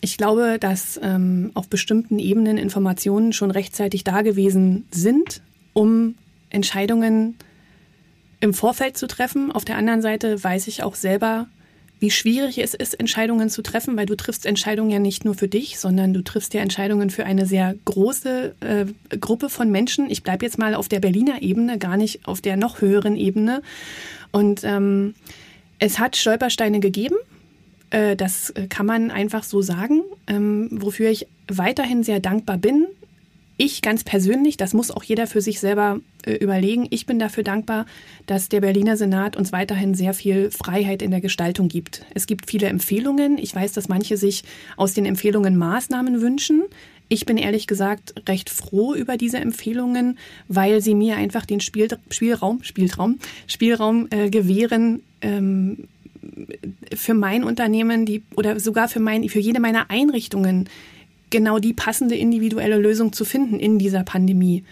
Ich 0.00 0.16
glaube, 0.16 0.58
dass 0.60 0.98
ähm, 1.02 1.50
auf 1.54 1.68
bestimmten 1.68 2.18
Ebenen 2.18 2.58
Informationen 2.58 3.32
schon 3.32 3.50
rechtzeitig 3.50 4.04
da 4.04 4.22
gewesen 4.22 4.86
sind, 4.90 5.42
um 5.78 6.16
Entscheidungen 6.50 7.36
im 8.40 8.52
Vorfeld 8.52 8.96
zu 8.96 9.06
treffen. 9.06 9.52
Auf 9.52 9.64
der 9.64 9.76
anderen 9.76 10.02
Seite 10.02 10.42
weiß 10.42 10.66
ich 10.66 10.82
auch 10.82 10.96
selber, 10.96 11.46
wie 12.00 12.10
schwierig 12.10 12.58
es 12.58 12.74
ist, 12.74 12.98
Entscheidungen 12.98 13.48
zu 13.48 13.62
treffen, 13.62 13.96
weil 13.96 14.06
du 14.06 14.16
triffst 14.16 14.44
Entscheidungen 14.44 14.90
ja 14.90 14.98
nicht 14.98 15.24
nur 15.24 15.34
für 15.34 15.46
dich, 15.46 15.78
sondern 15.78 16.12
du 16.14 16.22
triffst 16.22 16.52
ja 16.54 16.62
Entscheidungen 16.62 17.10
für 17.10 17.24
eine 17.24 17.46
sehr 17.46 17.76
große 17.84 18.54
äh, 18.60 19.16
Gruppe 19.18 19.48
von 19.48 19.70
Menschen. 19.70 20.10
Ich 20.10 20.24
bleibe 20.24 20.44
jetzt 20.44 20.58
mal 20.58 20.74
auf 20.74 20.88
der 20.88 20.98
Berliner 20.98 21.42
Ebene, 21.42 21.78
gar 21.78 21.96
nicht 21.96 22.26
auf 22.26 22.40
der 22.40 22.56
noch 22.56 22.80
höheren 22.80 23.16
Ebene. 23.16 23.62
Und 24.32 24.62
ähm, 24.64 25.14
es 25.78 26.00
hat 26.00 26.16
Stolpersteine 26.16 26.80
gegeben. 26.80 27.16
Äh, 27.90 28.16
das 28.16 28.52
kann 28.68 28.86
man 28.86 29.12
einfach 29.12 29.44
so 29.44 29.62
sagen, 29.62 30.02
ähm, 30.26 30.68
wofür 30.72 31.10
ich 31.10 31.28
weiterhin 31.46 32.02
sehr 32.02 32.18
dankbar 32.18 32.58
bin. 32.58 32.88
Ich 33.60 33.82
ganz 33.82 34.04
persönlich, 34.04 34.56
das 34.56 34.72
muss 34.72 34.92
auch 34.92 35.02
jeder 35.02 35.26
für 35.26 35.40
sich 35.40 35.58
selber 35.58 35.98
äh, 36.24 36.34
überlegen, 36.34 36.86
ich 36.90 37.06
bin 37.06 37.18
dafür 37.18 37.42
dankbar, 37.42 37.86
dass 38.26 38.48
der 38.48 38.60
Berliner 38.60 38.96
Senat 38.96 39.36
uns 39.36 39.50
weiterhin 39.50 39.94
sehr 39.94 40.14
viel 40.14 40.52
Freiheit 40.52 41.02
in 41.02 41.10
der 41.10 41.20
Gestaltung 41.20 41.66
gibt. 41.66 42.06
Es 42.14 42.28
gibt 42.28 42.48
viele 42.48 42.68
Empfehlungen. 42.68 43.36
Ich 43.36 43.52
weiß, 43.52 43.72
dass 43.72 43.88
manche 43.88 44.16
sich 44.16 44.44
aus 44.76 44.94
den 44.94 45.04
Empfehlungen 45.04 45.56
Maßnahmen 45.56 46.20
wünschen. 46.20 46.62
Ich 47.08 47.26
bin 47.26 47.36
ehrlich 47.36 47.66
gesagt 47.66 48.28
recht 48.28 48.48
froh 48.48 48.94
über 48.94 49.16
diese 49.16 49.38
Empfehlungen, 49.38 50.18
weil 50.46 50.80
sie 50.80 50.94
mir 50.94 51.16
einfach 51.16 51.44
den 51.44 51.58
Spiel, 51.58 51.88
Spielraum, 52.10 52.62
Spielraum, 52.62 53.18
Spielraum 53.48 54.06
äh, 54.10 54.30
gewähren, 54.30 55.02
ähm, 55.20 55.88
für 56.94 57.14
mein 57.14 57.42
Unternehmen 57.42 58.06
die 58.06 58.22
oder 58.36 58.60
sogar 58.60 58.88
für 58.88 59.00
mein 59.00 59.28
für 59.28 59.40
jede 59.40 59.60
meiner 59.60 59.90
Einrichtungen 59.90 60.68
genau 61.30 61.58
die 61.58 61.72
passende 61.72 62.14
individuelle 62.14 62.78
Lösung 62.78 63.12
zu 63.12 63.24
finden 63.24 63.60
in 63.60 63.78
dieser 63.78 64.04
Pandemie. 64.04 64.64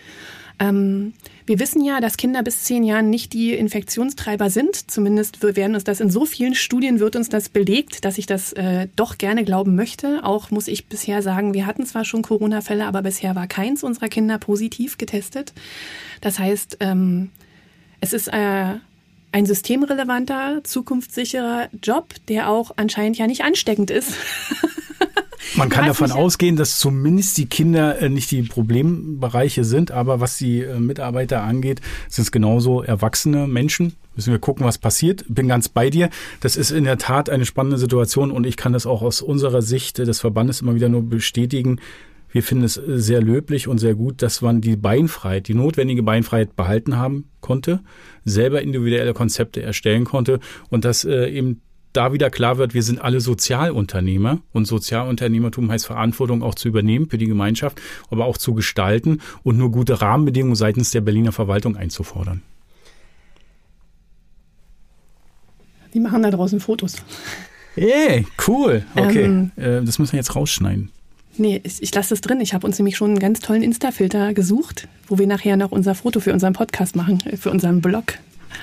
Ähm, 0.58 1.12
wir 1.44 1.60
wissen 1.60 1.84
ja, 1.84 2.00
dass 2.00 2.16
Kinder 2.16 2.42
bis 2.42 2.64
zehn 2.64 2.82
Jahren 2.82 3.10
nicht 3.10 3.32
die 3.32 3.52
Infektionstreiber 3.52 4.50
sind. 4.50 4.90
Zumindest 4.90 5.42
werden 5.42 5.74
uns 5.74 5.84
das 5.84 6.00
in 6.00 6.10
so 6.10 6.24
vielen 6.24 6.54
Studien 6.54 6.98
wird 6.98 7.14
uns 7.14 7.28
das 7.28 7.48
belegt, 7.48 8.04
dass 8.04 8.18
ich 8.18 8.26
das 8.26 8.52
äh, 8.54 8.88
doch 8.96 9.18
gerne 9.18 9.44
glauben 9.44 9.76
möchte. 9.76 10.24
Auch 10.24 10.50
muss 10.50 10.66
ich 10.66 10.86
bisher 10.86 11.22
sagen, 11.22 11.54
wir 11.54 11.66
hatten 11.66 11.86
zwar 11.86 12.04
schon 12.04 12.22
Corona-Fälle, 12.22 12.86
aber 12.86 13.02
bisher 13.02 13.36
war 13.36 13.46
keins 13.46 13.84
unserer 13.84 14.08
Kinder 14.08 14.38
positiv 14.38 14.98
getestet. 14.98 15.52
Das 16.20 16.38
heißt, 16.38 16.78
ähm, 16.80 17.30
es 18.00 18.12
ist 18.12 18.28
äh, 18.28 18.74
ein 19.32 19.46
systemrelevanter, 19.46 20.62
zukunftssicherer 20.64 21.68
Job, 21.82 22.14
der 22.28 22.48
auch 22.48 22.72
anscheinend 22.76 23.18
ja 23.18 23.26
nicht 23.26 23.44
ansteckend 23.44 23.90
ist. 23.90 24.14
Man 25.54 25.68
kann 25.68 25.86
davon 25.86 26.10
ausgehen, 26.10 26.56
dass 26.56 26.78
zumindest 26.78 27.38
die 27.38 27.46
Kinder 27.46 28.00
äh, 28.00 28.08
nicht 28.08 28.30
die 28.30 28.42
Problembereiche 28.42 29.64
sind, 29.64 29.90
aber 29.90 30.20
was 30.20 30.38
die 30.38 30.62
äh, 30.62 30.78
Mitarbeiter 30.78 31.42
angeht, 31.42 31.80
sind 32.08 32.24
es 32.24 32.32
genauso 32.32 32.82
erwachsene 32.82 33.46
Menschen. 33.46 33.94
Müssen 34.16 34.32
wir 34.32 34.38
gucken, 34.38 34.66
was 34.66 34.78
passiert. 34.78 35.24
Bin 35.28 35.48
ganz 35.48 35.68
bei 35.68 35.90
dir. 35.90 36.10
Das 36.40 36.56
ist 36.56 36.70
in 36.70 36.84
der 36.84 36.98
Tat 36.98 37.30
eine 37.30 37.44
spannende 37.44 37.78
Situation 37.78 38.30
und 38.30 38.46
ich 38.46 38.56
kann 38.56 38.72
das 38.72 38.86
auch 38.86 39.02
aus 39.02 39.20
unserer 39.20 39.62
Sicht 39.62 39.98
des 39.98 40.20
Verbandes 40.20 40.62
immer 40.62 40.74
wieder 40.74 40.88
nur 40.88 41.02
bestätigen. 41.02 41.80
Wir 42.30 42.42
finden 42.42 42.64
es 42.64 42.74
sehr 42.74 43.22
löblich 43.22 43.68
und 43.68 43.78
sehr 43.78 43.94
gut, 43.94 44.20
dass 44.22 44.42
man 44.42 44.60
die 44.60 44.76
Beinfreiheit, 44.76 45.48
die 45.48 45.54
notwendige 45.54 46.02
Beinfreiheit 46.02 46.56
behalten 46.56 46.96
haben 46.96 47.30
konnte, 47.40 47.80
selber 48.24 48.62
individuelle 48.62 49.14
Konzepte 49.14 49.62
erstellen 49.62 50.04
konnte 50.04 50.40
und 50.68 50.84
dass 50.84 51.04
äh, 51.04 51.28
eben 51.28 51.62
da 51.92 52.12
wieder 52.12 52.30
klar 52.30 52.58
wird, 52.58 52.74
wir 52.74 52.82
sind 52.82 53.00
alle 53.00 53.20
Sozialunternehmer 53.20 54.40
und 54.52 54.66
Sozialunternehmertum 54.66 55.70
heißt 55.70 55.86
Verantwortung 55.86 56.42
auch 56.42 56.54
zu 56.54 56.68
übernehmen 56.68 57.08
für 57.08 57.18
die 57.18 57.26
Gemeinschaft, 57.26 57.80
aber 58.10 58.26
auch 58.26 58.36
zu 58.36 58.54
gestalten 58.54 59.20
und 59.42 59.56
nur 59.56 59.70
gute 59.70 60.00
Rahmenbedingungen 60.02 60.56
seitens 60.56 60.90
der 60.90 61.00
Berliner 61.00 61.32
Verwaltung 61.32 61.76
einzufordern. 61.76 62.42
Die 65.94 66.00
machen 66.00 66.22
da 66.22 66.30
draußen 66.30 66.60
Fotos. 66.60 66.96
Hey, 67.74 68.26
cool. 68.46 68.84
Okay, 68.94 69.24
ähm, 69.24 69.50
äh, 69.56 69.82
das 69.82 69.98
müssen 69.98 70.12
wir 70.12 70.18
jetzt 70.18 70.34
rausschneiden. 70.34 70.90
Nee, 71.38 71.60
ich, 71.64 71.82
ich 71.82 71.94
lasse 71.94 72.10
das 72.10 72.20
drin. 72.20 72.40
Ich 72.40 72.54
habe 72.54 72.66
uns 72.66 72.78
nämlich 72.78 72.96
schon 72.96 73.10
einen 73.10 73.18
ganz 73.18 73.40
tollen 73.40 73.62
Insta-Filter 73.62 74.34
gesucht, 74.34 74.88
wo 75.06 75.18
wir 75.18 75.26
nachher 75.26 75.56
noch 75.56 75.72
unser 75.72 75.94
Foto 75.94 76.20
für 76.20 76.32
unseren 76.32 76.52
Podcast 76.52 76.96
machen, 76.96 77.22
äh, 77.26 77.36
für 77.36 77.50
unseren 77.50 77.80
Blog. 77.80 78.14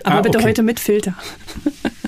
Aber 0.04 0.18
ah, 0.18 0.22
bitte 0.22 0.40
okay. 0.40 0.48
heute 0.48 0.64
mit 0.64 0.80
Filter. 0.80 1.16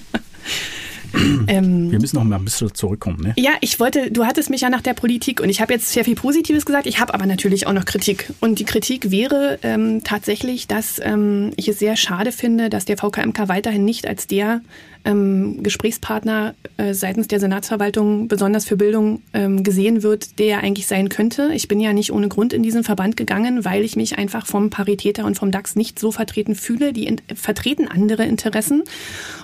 Ähm, 1.48 1.92
Wir 1.92 2.00
müssen 2.00 2.16
noch 2.16 2.24
mal 2.24 2.38
ein 2.38 2.46
bisschen 2.46 2.74
zurückkommen. 2.74 3.22
Ne? 3.22 3.34
Ja, 3.38 3.52
ich 3.62 3.80
wollte, 3.80 4.12
du 4.12 4.26
hattest 4.26 4.50
mich 4.50 4.62
ja 4.62 4.70
nach 4.70 4.82
der 4.82 4.94
Politik 4.94 5.42
und 5.42 5.50
ich 5.50 5.62
habe 5.62 5.74
jetzt 5.74 5.92
sehr 5.92 6.04
viel 6.04 6.16
Positives 6.16 6.66
gesagt, 6.66 6.88
ich 6.88 7.00
habe 7.00 7.14
aber 7.14 7.26
natürlich 7.26 7.68
auch 7.68 7.74
noch 7.74 7.86
Kritik. 7.86 8.32
Und 8.40 8.60
die 8.60 8.66
Kritik 8.66 9.12
wäre 9.12 9.60
ähm, 9.62 10.04
tatsächlich, 10.04 10.68
dass 10.68 11.00
ähm, 11.04 11.52
ich 11.56 11.68
es 11.68 11.80
sehr 11.80 11.96
schade 11.96 12.32
finde, 12.32 12.70
dass 12.70 12.86
der 12.86 12.98
VKMK 12.98 13.48
weiterhin 13.48 13.86
nicht 13.86 14.08
als 14.08 14.28
der 14.28 14.62
ähm, 15.06 15.62
Gesprächspartner 15.62 16.56
äh, 16.78 16.94
seitens 16.94 17.28
der 17.28 17.40
Senatsverwaltung 17.40 18.28
besonders 18.28 18.66
für 18.66 18.76
Bildung 18.76 19.22
ähm, 19.34 19.64
gesehen 19.64 20.04
wird, 20.04 20.40
der 20.40 20.48
er 20.48 20.64
eigentlich 20.64 20.88
sein 20.88 21.10
könnte. 21.10 21.52
Ich 21.54 21.68
bin 21.68 21.80
ja 21.80 21.94
nicht 21.94 22.12
ohne 22.12 22.28
Grund 22.28 22.54
in 22.54 22.64
diesen 22.64 22.84
Verband 22.84 23.16
gegangen, 23.16 23.64
weil 23.64 23.84
ich 23.84 23.96
mich 23.96 24.18
einfach 24.18 24.48
vom 24.48 24.72
Paritäter 24.72 25.26
und 25.26 25.38
vom 25.38 25.52
DAX 25.52 25.76
nicht 25.76 26.00
so 26.00 26.12
vertreten 26.12 26.56
fühle. 26.56 26.92
Die 26.92 27.06
in, 27.06 27.22
vertreten 27.36 27.88
andere 27.88 28.26
Interessen. 28.26 28.84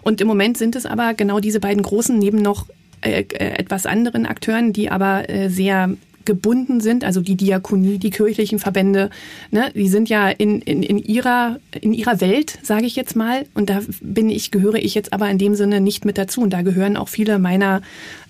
Und 0.02 0.20
im 0.20 0.28
Moment 0.28 0.58
sind 0.58 0.76
es 0.76 0.86
aber 0.88 1.14
genau 1.14 1.40
diese 1.40 1.60
beiden 1.62 1.84
großen 1.84 2.18
neben 2.18 2.40
noch 2.40 2.68
äh, 3.02 3.22
äh, 3.22 3.58
etwas 3.58 3.86
anderen 3.86 4.26
Akteuren, 4.26 4.74
die 4.74 4.90
aber 4.90 5.30
äh, 5.30 5.50
sehr 5.50 5.92
gebunden 6.26 6.82
sind, 6.82 7.04
also 7.04 7.22
die 7.22 7.36
Diakonie, 7.36 7.98
die 7.98 8.12
kirchlichen 8.12 8.60
Verbände, 8.60 9.10
ne, 9.50 9.72
die 9.74 9.88
sind 9.88 10.08
ja 10.08 10.30
in, 10.30 10.62
in, 10.62 10.84
in 10.84 10.98
ihrer, 10.98 11.60
in 11.80 11.94
ihrer 11.94 12.22
Welt, 12.22 12.60
sage 12.62 12.86
ich 12.86 12.96
jetzt 12.96 13.16
mal. 13.16 13.48
Und 13.56 13.70
da 13.70 13.82
bin 14.02 14.30
ich, 14.30 14.52
gehöre 14.52 14.76
ich 14.76 14.94
jetzt 14.94 15.14
aber 15.14 15.30
in 15.30 15.40
dem 15.40 15.56
Sinne 15.56 15.82
nicht 15.82 16.06
mit 16.06 16.18
dazu. 16.20 16.42
Und 16.42 16.52
da 16.52 16.62
gehören 16.62 16.96
auch 16.96 17.10
viele 17.10 17.40
meiner 17.40 17.82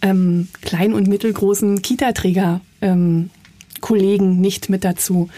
ähm, 0.02 0.48
kleinen 0.62 0.94
und 0.94 1.08
mittelgroßen 1.08 1.82
Kita-Träger. 1.82 2.62
Ähm, 2.82 3.30
Kollegen 3.82 4.40
nicht 4.40 4.70
mit 4.70 4.84
dazu. 4.84 5.30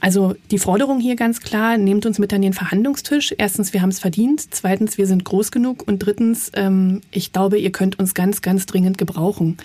Also 0.00 0.34
die 0.50 0.58
Forderung 0.58 0.98
hier 0.98 1.14
ganz 1.14 1.40
klar, 1.40 1.76
nehmt 1.76 2.06
uns 2.06 2.18
mit 2.18 2.32
an 2.32 2.40
den 2.40 2.54
Verhandlungstisch. 2.54 3.34
Erstens, 3.36 3.74
wir 3.74 3.82
haben 3.82 3.90
es 3.90 4.00
verdient. 4.00 4.54
Zweitens, 4.54 4.96
wir 4.96 5.06
sind 5.06 5.24
groß 5.24 5.50
genug. 5.52 5.86
Und 5.86 5.98
drittens, 5.98 6.50
ähm, 6.54 7.02
ich 7.10 7.32
glaube, 7.32 7.58
ihr 7.58 7.70
könnt 7.70 7.98
uns 7.98 8.14
ganz, 8.14 8.40
ganz 8.40 8.64
dringend 8.64 8.96
gebrauchen. 8.96 9.58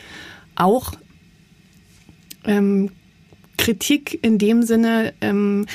Auch 0.55 0.93
ähm, 2.43 2.91
Kritik 3.57 4.19
in 4.21 4.37
dem 4.37 4.63
Sinne, 4.63 5.13
ähm, 5.21 5.67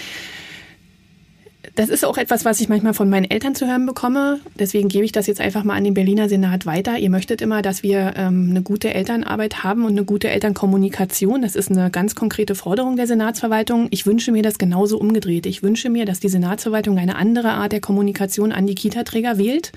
das 1.81 1.89
ist 1.89 2.05
auch 2.05 2.19
etwas, 2.19 2.45
was 2.45 2.61
ich 2.61 2.69
manchmal 2.69 2.93
von 2.93 3.09
meinen 3.09 3.25
Eltern 3.25 3.55
zu 3.55 3.67
hören 3.67 3.87
bekomme. 3.87 4.41
Deswegen 4.55 4.91
gebe 4.91 5.07
ich 5.07 5.13
das 5.13 5.27
jetzt 5.27 5.41
einfach 5.41 5.65
mal 5.65 5.77
an 5.77 5.85
den 5.85 5.95
Berliner 5.95 6.29
Senat 6.29 6.67
weiter. 6.67 6.99
Ihr 6.99 7.09
möchtet 7.09 7.41
immer, 7.41 7.63
dass 7.63 7.83
wir 7.83 8.13
ähm, 8.17 8.49
eine 8.51 8.61
gute 8.61 8.93
Elternarbeit 8.93 9.65
haben 9.65 9.87
und 9.87 9.93
eine 9.93 10.05
gute 10.05 10.29
Elternkommunikation. 10.29 11.41
Das 11.41 11.57
ist 11.57 11.71
eine 11.71 11.91
ganz 11.91 12.15
konkrete 12.15 12.55
Forderung 12.55 12.97
der 12.97 13.07
Senatsverwaltung. 13.07 13.89
Ich 13.93 14.05
wünsche 14.05 14.31
mir 14.31 14.43
das 14.43 14.59
genauso 14.59 14.99
umgedreht. 14.99 15.47
Ich 15.47 15.63
wünsche 15.63 15.89
mir, 15.89 16.05
dass 16.05 16.21
die 16.21 16.29
Senatsverwaltung 16.29 16.99
eine 16.99 17.17
andere 17.17 17.53
Art 17.53 17.73
der 17.73 17.81
Kommunikation 17.81 18.53
an 18.53 18.67
die 18.67 18.75
Kita-Träger 18.75 19.39
wählt. 19.39 19.73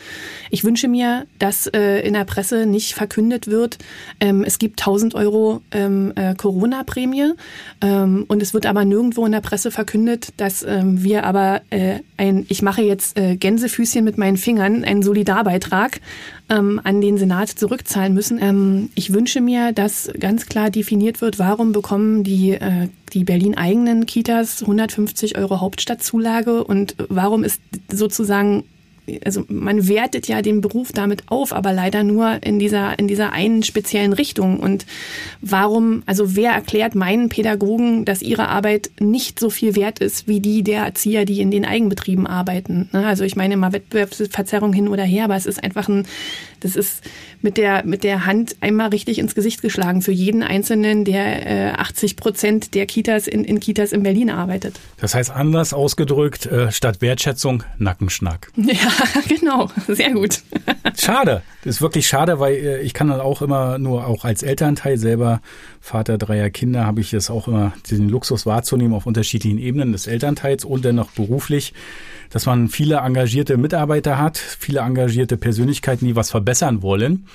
Ich 0.49 0.65
wünsche 0.65 0.89
mir, 0.89 1.25
dass 1.39 1.67
äh, 1.67 2.05
in 2.05 2.15
der 2.15 2.25
Presse 2.25 2.65
nicht 2.65 2.95
verkündet 2.95 3.47
wird, 3.47 3.77
ähm, 4.19 4.43
es 4.43 4.59
gibt 4.59 4.81
1000 4.81 5.15
Euro 5.15 5.61
ähm, 5.71 6.11
äh, 6.17 6.35
Corona-Prämie 6.35 7.31
ähm, 7.79 8.25
und 8.27 8.41
es 8.41 8.53
wird 8.53 8.65
aber 8.65 8.83
nirgendwo 8.83 9.25
in 9.25 9.31
der 9.31 9.39
Presse 9.39 9.71
verkündet, 9.71 10.33
dass 10.35 10.63
ähm, 10.63 11.01
wir 11.01 11.23
aber 11.23 11.61
äh, 11.69 11.92
äh, 11.95 11.99
ein, 12.17 12.45
ich 12.49 12.61
mache 12.61 12.81
jetzt 12.81 13.17
äh, 13.17 13.35
Gänsefüßchen 13.35 14.03
mit 14.03 14.17
meinen 14.17 14.37
Fingern, 14.37 14.83
einen 14.83 15.03
Solidarbeitrag 15.03 15.99
ähm, 16.49 16.79
an 16.83 17.01
den 17.01 17.17
Senat 17.17 17.49
zurückzahlen 17.49 18.13
müssen. 18.13 18.39
Ähm, 18.41 18.89
ich 18.95 19.13
wünsche 19.13 19.41
mir, 19.41 19.71
dass 19.71 20.09
ganz 20.19 20.45
klar 20.45 20.69
definiert 20.69 21.21
wird, 21.21 21.39
warum 21.39 21.71
bekommen 21.71 22.23
die, 22.23 22.51
äh, 22.51 22.89
die 23.13 23.23
Berlin-eigenen 23.23 24.05
Kitas 24.05 24.61
150 24.61 25.37
Euro 25.37 25.61
Hauptstadtzulage 25.61 26.63
und 26.63 26.95
warum 27.09 27.43
ist 27.43 27.61
sozusagen 27.91 28.63
also 29.25 29.43
man 29.49 29.87
wertet 29.87 30.27
ja 30.27 30.41
den 30.41 30.61
Beruf 30.61 30.91
damit 30.93 31.23
auf, 31.27 31.51
aber 31.53 31.73
leider 31.73 32.03
nur 32.03 32.41
in 32.41 32.59
dieser, 32.59 32.97
in 32.97 33.07
dieser 33.07 33.33
einen 33.33 33.63
speziellen 33.63 34.13
Richtung. 34.13 34.59
Und 34.59 34.85
warum, 35.41 36.03
also 36.05 36.35
wer 36.35 36.51
erklärt 36.51 36.95
meinen 36.95 37.29
Pädagogen, 37.29 38.05
dass 38.05 38.21
ihre 38.21 38.47
Arbeit 38.47 38.91
nicht 38.99 39.39
so 39.39 39.49
viel 39.49 39.75
wert 39.75 39.99
ist 39.99 40.27
wie 40.27 40.39
die 40.39 40.63
der 40.63 40.85
Erzieher, 40.85 41.25
die 41.25 41.41
in 41.41 41.51
den 41.51 41.65
Eigenbetrieben 41.65 42.27
arbeiten? 42.27 42.89
Ne? 42.93 43.05
Also 43.05 43.23
ich 43.23 43.35
meine 43.35 43.57
mal 43.57 43.73
Wettbewerbsverzerrung 43.73 44.73
hin 44.73 44.87
oder 44.87 45.03
her, 45.03 45.25
aber 45.25 45.35
es 45.35 45.45
ist 45.45 45.63
einfach 45.63 45.89
ein, 45.89 46.05
das 46.61 46.75
ist 46.75 47.03
mit 47.41 47.57
der, 47.57 47.85
mit 47.85 48.03
der 48.05 48.25
Hand 48.25 48.55
einmal 48.61 48.89
richtig 48.89 49.19
ins 49.19 49.35
Gesicht 49.35 49.61
geschlagen 49.61 50.01
für 50.01 50.13
jeden 50.13 50.43
Einzelnen, 50.43 51.03
der 51.03 51.73
äh, 51.73 51.73
80 51.73 52.15
Prozent 52.15 52.73
der 52.73 52.85
Kitas 52.85 53.27
in, 53.27 53.43
in 53.43 53.59
Kitas 53.59 53.91
in 53.91 54.03
Berlin 54.03 54.29
arbeitet. 54.29 54.79
Das 54.97 55.13
heißt 55.13 55.29
anders 55.29 55.73
ausgedrückt, 55.73 56.45
äh, 56.45 56.71
statt 56.71 57.01
Wertschätzung 57.01 57.63
Nackenschnack. 57.77 58.51
Ja, 58.73 58.92
genau. 59.29 59.69
Sehr 59.87 60.11
gut. 60.11 60.41
Schade. 60.97 61.41
Das 61.63 61.75
ist 61.75 61.81
wirklich 61.81 62.07
schade, 62.07 62.39
weil 62.39 62.55
äh, 62.55 62.81
ich 62.81 62.93
kann 62.93 63.07
dann 63.07 63.21
auch 63.21 63.41
immer 63.41 63.77
nur 63.77 64.07
auch 64.07 64.25
als 64.25 64.43
Elternteil 64.43 64.97
selber 64.97 65.41
Vater 65.79 66.17
dreier 66.17 66.49
Kinder 66.49 66.85
habe 66.85 67.01
ich 67.01 67.13
es 67.13 67.29
auch 67.29 67.47
immer 67.47 67.73
den 67.89 68.09
Luxus 68.09 68.45
wahrzunehmen 68.45 68.93
auf 68.93 69.05
unterschiedlichen 69.05 69.57
Ebenen 69.57 69.91
des 69.91 70.07
Elternteils 70.07 70.65
und 70.65 70.85
dennoch 70.85 71.11
beruflich, 71.11 71.73
dass 72.29 72.45
man 72.45 72.69
viele 72.69 72.97
engagierte 72.97 73.57
Mitarbeiter 73.57 74.17
hat, 74.17 74.37
viele 74.37 74.79
engagierte 74.79 75.37
Persönlichkeiten, 75.37 76.05
die 76.05 76.15
was 76.15 76.31
verbessern 76.31 76.81
wollen 76.81 77.27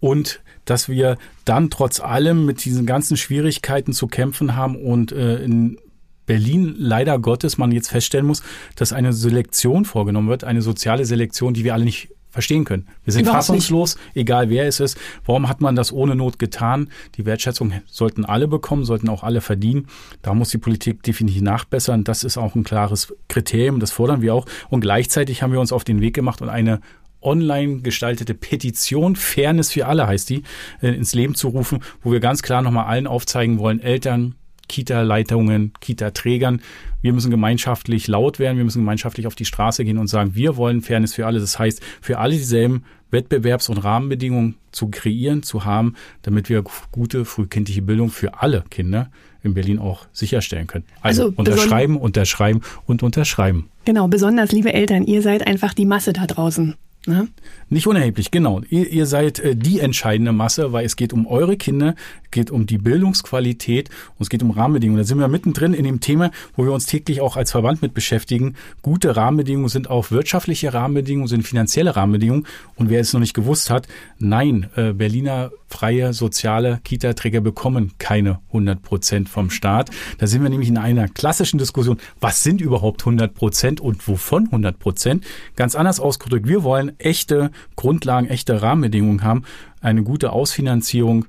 und 0.00 0.40
dass 0.64 0.88
wir 0.88 1.18
dann 1.44 1.70
trotz 1.70 2.00
allem 2.00 2.46
mit 2.46 2.64
diesen 2.64 2.86
ganzen 2.86 3.16
Schwierigkeiten 3.16 3.92
zu 3.92 4.06
kämpfen 4.06 4.56
haben 4.56 4.76
und 4.76 5.12
äh, 5.12 5.36
in 5.36 5.78
Berlin 6.26 6.74
leider 6.78 7.18
Gottes 7.18 7.58
man 7.58 7.72
jetzt 7.72 7.88
feststellen 7.88 8.26
muss, 8.26 8.42
dass 8.76 8.92
eine 8.92 9.12
Selektion 9.12 9.84
vorgenommen 9.84 10.28
wird, 10.28 10.44
eine 10.44 10.62
soziale 10.62 11.04
Selektion, 11.04 11.54
die 11.54 11.64
wir 11.64 11.74
alle 11.74 11.84
nicht 11.84 12.08
verstehen 12.34 12.64
können. 12.64 12.88
Wir 13.04 13.12
sind 13.12 13.22
Überhaupt 13.22 13.44
fassungslos, 13.44 13.94
nicht. 13.94 14.16
egal 14.16 14.50
wer 14.50 14.66
es 14.66 14.80
ist. 14.80 14.98
Warum 15.24 15.48
hat 15.48 15.60
man 15.60 15.76
das 15.76 15.92
ohne 15.92 16.16
Not 16.16 16.40
getan? 16.40 16.90
Die 17.14 17.24
Wertschätzung 17.24 17.72
sollten 17.86 18.24
alle 18.24 18.48
bekommen, 18.48 18.84
sollten 18.84 19.08
auch 19.08 19.22
alle 19.22 19.40
verdienen. 19.40 19.86
Da 20.20 20.34
muss 20.34 20.50
die 20.50 20.58
Politik 20.58 21.04
definitiv 21.04 21.42
nachbessern. 21.42 22.02
Das 22.02 22.24
ist 22.24 22.36
auch 22.36 22.56
ein 22.56 22.64
klares 22.64 23.14
Kriterium, 23.28 23.78
das 23.78 23.92
fordern 23.92 24.20
wir 24.20 24.34
auch. 24.34 24.46
Und 24.68 24.80
gleichzeitig 24.80 25.42
haben 25.42 25.52
wir 25.52 25.60
uns 25.60 25.72
auf 25.72 25.84
den 25.84 26.00
Weg 26.00 26.14
gemacht 26.14 26.42
und 26.42 26.48
eine 26.48 26.80
online 27.22 27.80
gestaltete 27.80 28.34
Petition, 28.34 29.16
Fairness 29.16 29.70
für 29.70 29.86
alle 29.86 30.06
heißt 30.06 30.28
die, 30.28 30.42
äh, 30.82 30.88
ins 30.88 31.14
Leben 31.14 31.34
zu 31.34 31.48
rufen, 31.48 31.80
wo 32.02 32.12
wir 32.12 32.20
ganz 32.20 32.42
klar 32.42 32.62
nochmal 32.62 32.84
allen 32.86 33.06
aufzeigen 33.06 33.58
wollen, 33.58 33.80
Eltern, 33.80 34.34
Kita-Leitungen, 34.68 35.72
Kita-Trägern. 35.80 36.60
Wir 37.02 37.12
müssen 37.12 37.30
gemeinschaftlich 37.30 38.08
laut 38.08 38.38
werden, 38.38 38.56
wir 38.56 38.64
müssen 38.64 38.80
gemeinschaftlich 38.80 39.26
auf 39.26 39.34
die 39.34 39.44
Straße 39.44 39.84
gehen 39.84 39.98
und 39.98 40.06
sagen, 40.06 40.34
wir 40.34 40.56
wollen 40.56 40.80
Fairness 40.82 41.14
für 41.14 41.26
alle. 41.26 41.40
Das 41.40 41.58
heißt, 41.58 41.82
für 42.00 42.18
alle 42.18 42.34
dieselben 42.34 42.84
Wettbewerbs- 43.10 43.70
und 43.70 43.78
Rahmenbedingungen 43.78 44.56
zu 44.72 44.88
kreieren, 44.88 45.42
zu 45.42 45.64
haben, 45.64 45.94
damit 46.22 46.48
wir 46.48 46.64
gute 46.90 47.24
frühkindliche 47.24 47.82
Bildung 47.82 48.10
für 48.10 48.40
alle 48.40 48.64
Kinder 48.70 49.10
in 49.42 49.54
Berlin 49.54 49.78
auch 49.78 50.06
sicherstellen 50.12 50.66
können. 50.66 50.84
Also, 51.00 51.24
also 51.24 51.34
unterschreiben, 51.36 51.96
unterschreiben 51.96 52.62
und 52.86 53.02
unterschreiben. 53.02 53.68
Genau, 53.84 54.08
besonders 54.08 54.50
liebe 54.52 54.72
Eltern, 54.72 55.04
ihr 55.04 55.22
seid 55.22 55.46
einfach 55.46 55.74
die 55.74 55.84
Masse 55.84 56.12
da 56.12 56.26
draußen. 56.26 56.74
Ne? 57.06 57.28
Nicht 57.68 57.86
unerheblich, 57.86 58.30
genau. 58.30 58.62
Ihr, 58.70 58.88
ihr 58.88 59.04
seid 59.04 59.38
äh, 59.38 59.54
die 59.54 59.80
entscheidende 59.80 60.32
Masse, 60.32 60.72
weil 60.72 60.86
es 60.86 60.96
geht 60.96 61.12
um 61.12 61.26
eure 61.26 61.58
Kinder, 61.58 61.96
geht 62.30 62.50
um 62.50 62.64
die 62.64 62.78
Bildungsqualität 62.78 63.90
und 64.18 64.22
es 64.22 64.30
geht 64.30 64.42
um 64.42 64.50
Rahmenbedingungen. 64.50 65.02
Da 65.02 65.04
sind 65.04 65.18
wir 65.18 65.28
mittendrin 65.28 65.74
in 65.74 65.84
dem 65.84 66.00
Thema, 66.00 66.30
wo 66.56 66.64
wir 66.64 66.72
uns 66.72 66.86
täglich 66.86 67.20
auch 67.20 67.36
als 67.36 67.50
Verband 67.50 67.82
mit 67.82 67.92
beschäftigen. 67.92 68.54
Gute 68.80 69.16
Rahmenbedingungen 69.16 69.68
sind 69.68 69.90
auch 69.90 70.10
wirtschaftliche 70.10 70.72
Rahmenbedingungen, 70.72 71.28
sind 71.28 71.46
finanzielle 71.46 71.94
Rahmenbedingungen. 71.94 72.46
Und 72.76 72.88
wer 72.88 73.00
es 73.00 73.12
noch 73.12 73.20
nicht 73.20 73.34
gewusst 73.34 73.68
hat, 73.68 73.86
nein, 74.18 74.70
äh, 74.76 74.92
Berliner 74.92 75.50
freie 75.74 76.12
soziale 76.12 76.78
Kita-Träger 76.84 77.40
bekommen 77.40 77.94
keine 77.98 78.38
100 78.48 78.80
Prozent 78.80 79.28
vom 79.28 79.50
Staat. 79.50 79.90
Da 80.18 80.28
sind 80.28 80.44
wir 80.44 80.48
nämlich 80.48 80.68
in 80.68 80.78
einer 80.78 81.08
klassischen 81.08 81.58
Diskussion, 81.58 81.98
was 82.20 82.44
sind 82.44 82.60
überhaupt 82.60 83.02
100 83.02 83.34
Prozent 83.34 83.80
und 83.80 84.06
wovon 84.06 84.44
100 84.46 84.78
Prozent? 84.78 85.24
Ganz 85.56 85.74
anders 85.74 85.98
ausgedrückt, 85.98 86.46
wir 86.46 86.62
wollen 86.62 86.92
echte 87.00 87.50
Grundlagen, 87.74 88.28
echte 88.28 88.62
Rahmenbedingungen 88.62 89.24
haben, 89.24 89.42
eine 89.80 90.04
gute 90.04 90.30
Ausfinanzierung 90.30 91.26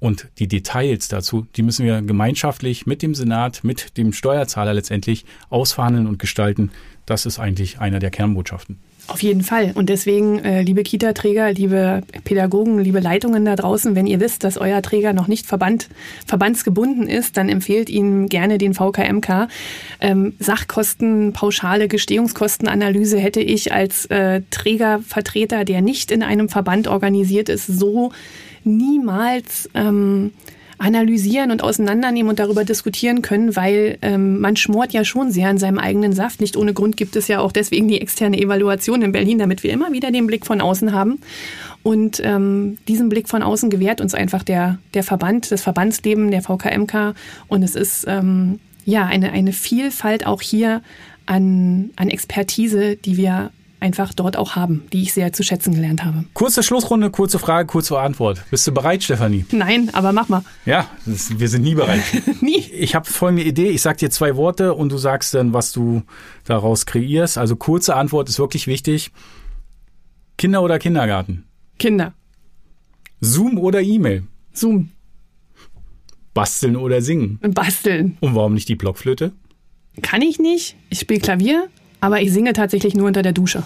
und 0.00 0.28
die 0.38 0.48
Details 0.48 1.08
dazu, 1.08 1.46
die 1.56 1.62
müssen 1.62 1.86
wir 1.86 2.02
gemeinschaftlich 2.02 2.84
mit 2.84 3.00
dem 3.00 3.14
Senat, 3.14 3.64
mit 3.64 3.96
dem 3.96 4.12
Steuerzahler 4.12 4.74
letztendlich 4.74 5.24
ausverhandeln 5.48 6.06
und 6.06 6.18
gestalten. 6.18 6.72
Das 7.06 7.24
ist 7.24 7.38
eigentlich 7.38 7.80
einer 7.80 8.00
der 8.00 8.10
Kernbotschaften. 8.10 8.80
Auf 9.08 9.22
jeden 9.22 9.42
Fall. 9.42 9.72
Und 9.74 9.88
deswegen, 9.88 10.38
äh, 10.40 10.60
liebe 10.60 10.82
Kita-Träger, 10.82 11.50
liebe 11.52 12.02
Pädagogen, 12.24 12.78
liebe 12.78 13.00
Leitungen 13.00 13.46
da 13.46 13.56
draußen, 13.56 13.94
wenn 13.94 14.06
ihr 14.06 14.20
wisst, 14.20 14.44
dass 14.44 14.58
euer 14.58 14.82
Träger 14.82 15.14
noch 15.14 15.28
nicht 15.28 15.46
verband, 15.46 15.88
verbandsgebunden 16.26 17.08
ist, 17.08 17.38
dann 17.38 17.48
empfehlt 17.48 17.88
Ihnen 17.88 18.28
gerne 18.28 18.58
den 18.58 18.74
VKMK. 18.74 19.48
Ähm, 20.00 20.34
Sachkosten, 20.38 21.32
pauschale 21.32 21.88
Gestehungskostenanalyse 21.88 23.18
hätte 23.18 23.40
ich 23.40 23.72
als 23.72 24.04
äh, 24.06 24.42
Trägervertreter, 24.50 25.64
der 25.64 25.80
nicht 25.80 26.10
in 26.10 26.22
einem 26.22 26.50
Verband 26.50 26.86
organisiert 26.86 27.48
ist, 27.48 27.66
so 27.66 28.12
niemals 28.62 29.70
ähm, 29.72 30.32
analysieren 30.78 31.50
und 31.50 31.62
auseinandernehmen 31.62 32.30
und 32.30 32.38
darüber 32.38 32.64
diskutieren 32.64 33.20
können, 33.20 33.56
weil 33.56 33.98
ähm, 34.00 34.40
man 34.40 34.56
schmort 34.56 34.92
ja 34.92 35.04
schon 35.04 35.30
sehr 35.30 35.48
an 35.48 35.58
seinem 35.58 35.78
eigenen 35.78 36.12
Saft. 36.12 36.40
Nicht 36.40 36.56
ohne 36.56 36.72
Grund 36.72 36.96
gibt 36.96 37.16
es 37.16 37.28
ja 37.28 37.40
auch 37.40 37.52
deswegen 37.52 37.88
die 37.88 38.00
externe 38.00 38.38
Evaluation 38.38 39.02
in 39.02 39.12
Berlin, 39.12 39.38
damit 39.38 39.62
wir 39.64 39.72
immer 39.72 39.92
wieder 39.92 40.10
den 40.12 40.26
Blick 40.26 40.46
von 40.46 40.60
außen 40.60 40.92
haben. 40.92 41.18
Und 41.82 42.20
ähm, 42.24 42.78
diesen 42.86 43.08
Blick 43.08 43.28
von 43.28 43.42
außen 43.42 43.70
gewährt 43.70 44.00
uns 44.00 44.14
einfach 44.14 44.42
der, 44.42 44.78
der 44.94 45.02
Verband, 45.02 45.50
das 45.50 45.62
Verbandsleben, 45.62 46.30
der 46.30 46.42
VKMK. 46.42 47.14
Und 47.48 47.62
es 47.62 47.74
ist 47.74 48.04
ähm, 48.08 48.60
ja 48.84 49.06
eine, 49.06 49.32
eine 49.32 49.52
Vielfalt 49.52 50.26
auch 50.26 50.42
hier 50.42 50.82
an, 51.26 51.90
an 51.96 52.08
Expertise, 52.08 52.96
die 52.96 53.16
wir 53.16 53.50
einfach 53.80 54.12
dort 54.14 54.36
auch 54.36 54.56
haben, 54.56 54.84
die 54.92 55.02
ich 55.02 55.12
sehr 55.12 55.32
zu 55.32 55.42
schätzen 55.42 55.74
gelernt 55.74 56.04
habe. 56.04 56.24
Kurze 56.34 56.62
Schlussrunde, 56.62 57.10
kurze 57.10 57.38
Frage, 57.38 57.66
kurze 57.66 57.98
Antwort. 57.98 58.44
Bist 58.50 58.66
du 58.66 58.72
bereit, 58.72 59.02
Stefanie? 59.02 59.44
Nein, 59.52 59.90
aber 59.92 60.12
mach 60.12 60.28
mal. 60.28 60.42
Ja, 60.66 60.88
das, 61.06 61.38
wir 61.38 61.48
sind 61.48 61.62
nie 61.62 61.74
bereit. 61.74 62.02
nie. 62.40 62.58
Ich 62.58 62.94
habe 62.94 63.08
folgende 63.10 63.44
Idee. 63.44 63.68
Ich 63.70 63.82
sag 63.82 63.98
dir 63.98 64.10
zwei 64.10 64.36
Worte 64.36 64.74
und 64.74 64.90
du 64.90 64.98
sagst 64.98 65.34
dann, 65.34 65.52
was 65.52 65.72
du 65.72 66.02
daraus 66.44 66.86
kreierst. 66.86 67.38
Also 67.38 67.56
kurze 67.56 67.94
Antwort 67.96 68.28
ist 68.28 68.38
wirklich 68.38 68.66
wichtig. 68.66 69.12
Kinder 70.36 70.62
oder 70.62 70.78
Kindergarten? 70.78 71.44
Kinder. 71.78 72.14
Zoom 73.20 73.58
oder 73.58 73.80
E-Mail? 73.80 74.24
Zoom. 74.52 74.90
Basteln 76.34 76.76
oder 76.76 77.02
singen? 77.02 77.38
Basteln. 77.40 78.16
Und 78.20 78.34
warum 78.34 78.54
nicht 78.54 78.68
die 78.68 78.76
Blockflöte? 78.76 79.32
Kann 80.02 80.22
ich 80.22 80.38
nicht. 80.38 80.76
Ich 80.90 81.00
spiele 81.00 81.20
Klavier, 81.20 81.68
aber 82.00 82.20
ich 82.20 82.32
singe 82.32 82.52
tatsächlich 82.52 82.94
nur 82.94 83.06
unter 83.06 83.22
der 83.22 83.32
Dusche. 83.32 83.62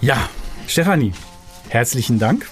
Ja, 0.00 0.28
Stefanie, 0.66 1.12
herzlichen 1.68 2.18
Dank, 2.18 2.48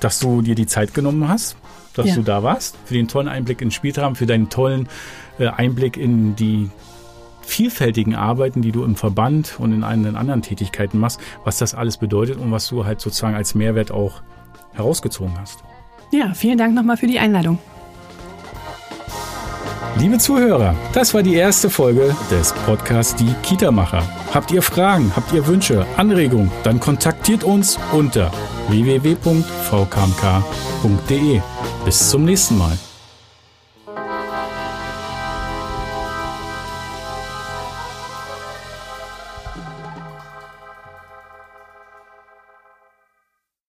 dass 0.00 0.18
du 0.20 0.42
dir 0.42 0.54
die 0.54 0.66
Zeit 0.66 0.94
genommen 0.94 1.28
hast. 1.28 1.56
dass 1.94 2.06
Ja. 2.06 2.14
du 2.14 2.22
da 2.22 2.42
warst, 2.42 2.78
für 2.86 2.94
den 2.94 3.06
tollen 3.06 3.28
Einblick 3.28 3.60
ins 3.60 3.74
Spieltraum, 3.74 4.16
für 4.16 4.24
deinen 4.24 4.48
tollen 4.48 4.88
äh, 5.38 5.48
Einblick 5.48 5.98
in 5.98 6.34
die 6.36 6.70
vielfältigen 7.42 8.14
Arbeiten, 8.14 8.62
die 8.62 8.72
du 8.72 8.82
im 8.84 8.96
Verband 8.96 9.56
und 9.58 9.74
in 9.74 9.84
allen 9.84 10.16
anderen 10.16 10.40
Tätigkeiten 10.40 10.98
machst, 10.98 11.20
was 11.44 11.58
das 11.58 11.74
alles 11.74 11.98
bedeutet 11.98 12.38
und 12.38 12.50
was 12.50 12.66
du 12.68 12.86
halt 12.86 13.02
sozusagen 13.02 13.34
als 13.34 13.54
Mehrwert 13.54 13.90
auch 13.90 14.22
herausgezogen 14.72 15.34
hast. 15.38 15.58
Ja, 16.12 16.32
vielen 16.32 16.56
Dank 16.56 16.74
nochmal 16.74 16.96
für 16.96 17.06
die 17.06 17.18
Einladung. 17.18 17.58
Liebe 19.98 20.18
Zuhörer, 20.18 20.74
das 20.94 21.12
war 21.14 21.22
die 21.22 21.34
erste 21.34 21.68
Folge 21.70 22.16
des 22.30 22.52
Podcasts 22.66 23.14
Die 23.14 23.34
Kita-Macher. 23.42 24.02
Habt 24.32 24.50
ihr 24.50 24.62
Fragen, 24.62 25.12
habt 25.14 25.32
ihr 25.32 25.46
Wünsche, 25.46 25.86
Anregungen, 25.96 26.50
dann 26.64 26.80
kontaktiert 26.80 27.44
uns 27.44 27.78
unter 27.92 28.32
www.vkmk.de. 28.68 29.40
Bis 31.84 32.08
zum 32.10 32.24
nächsten 32.24 32.58
Mal. 32.58 32.78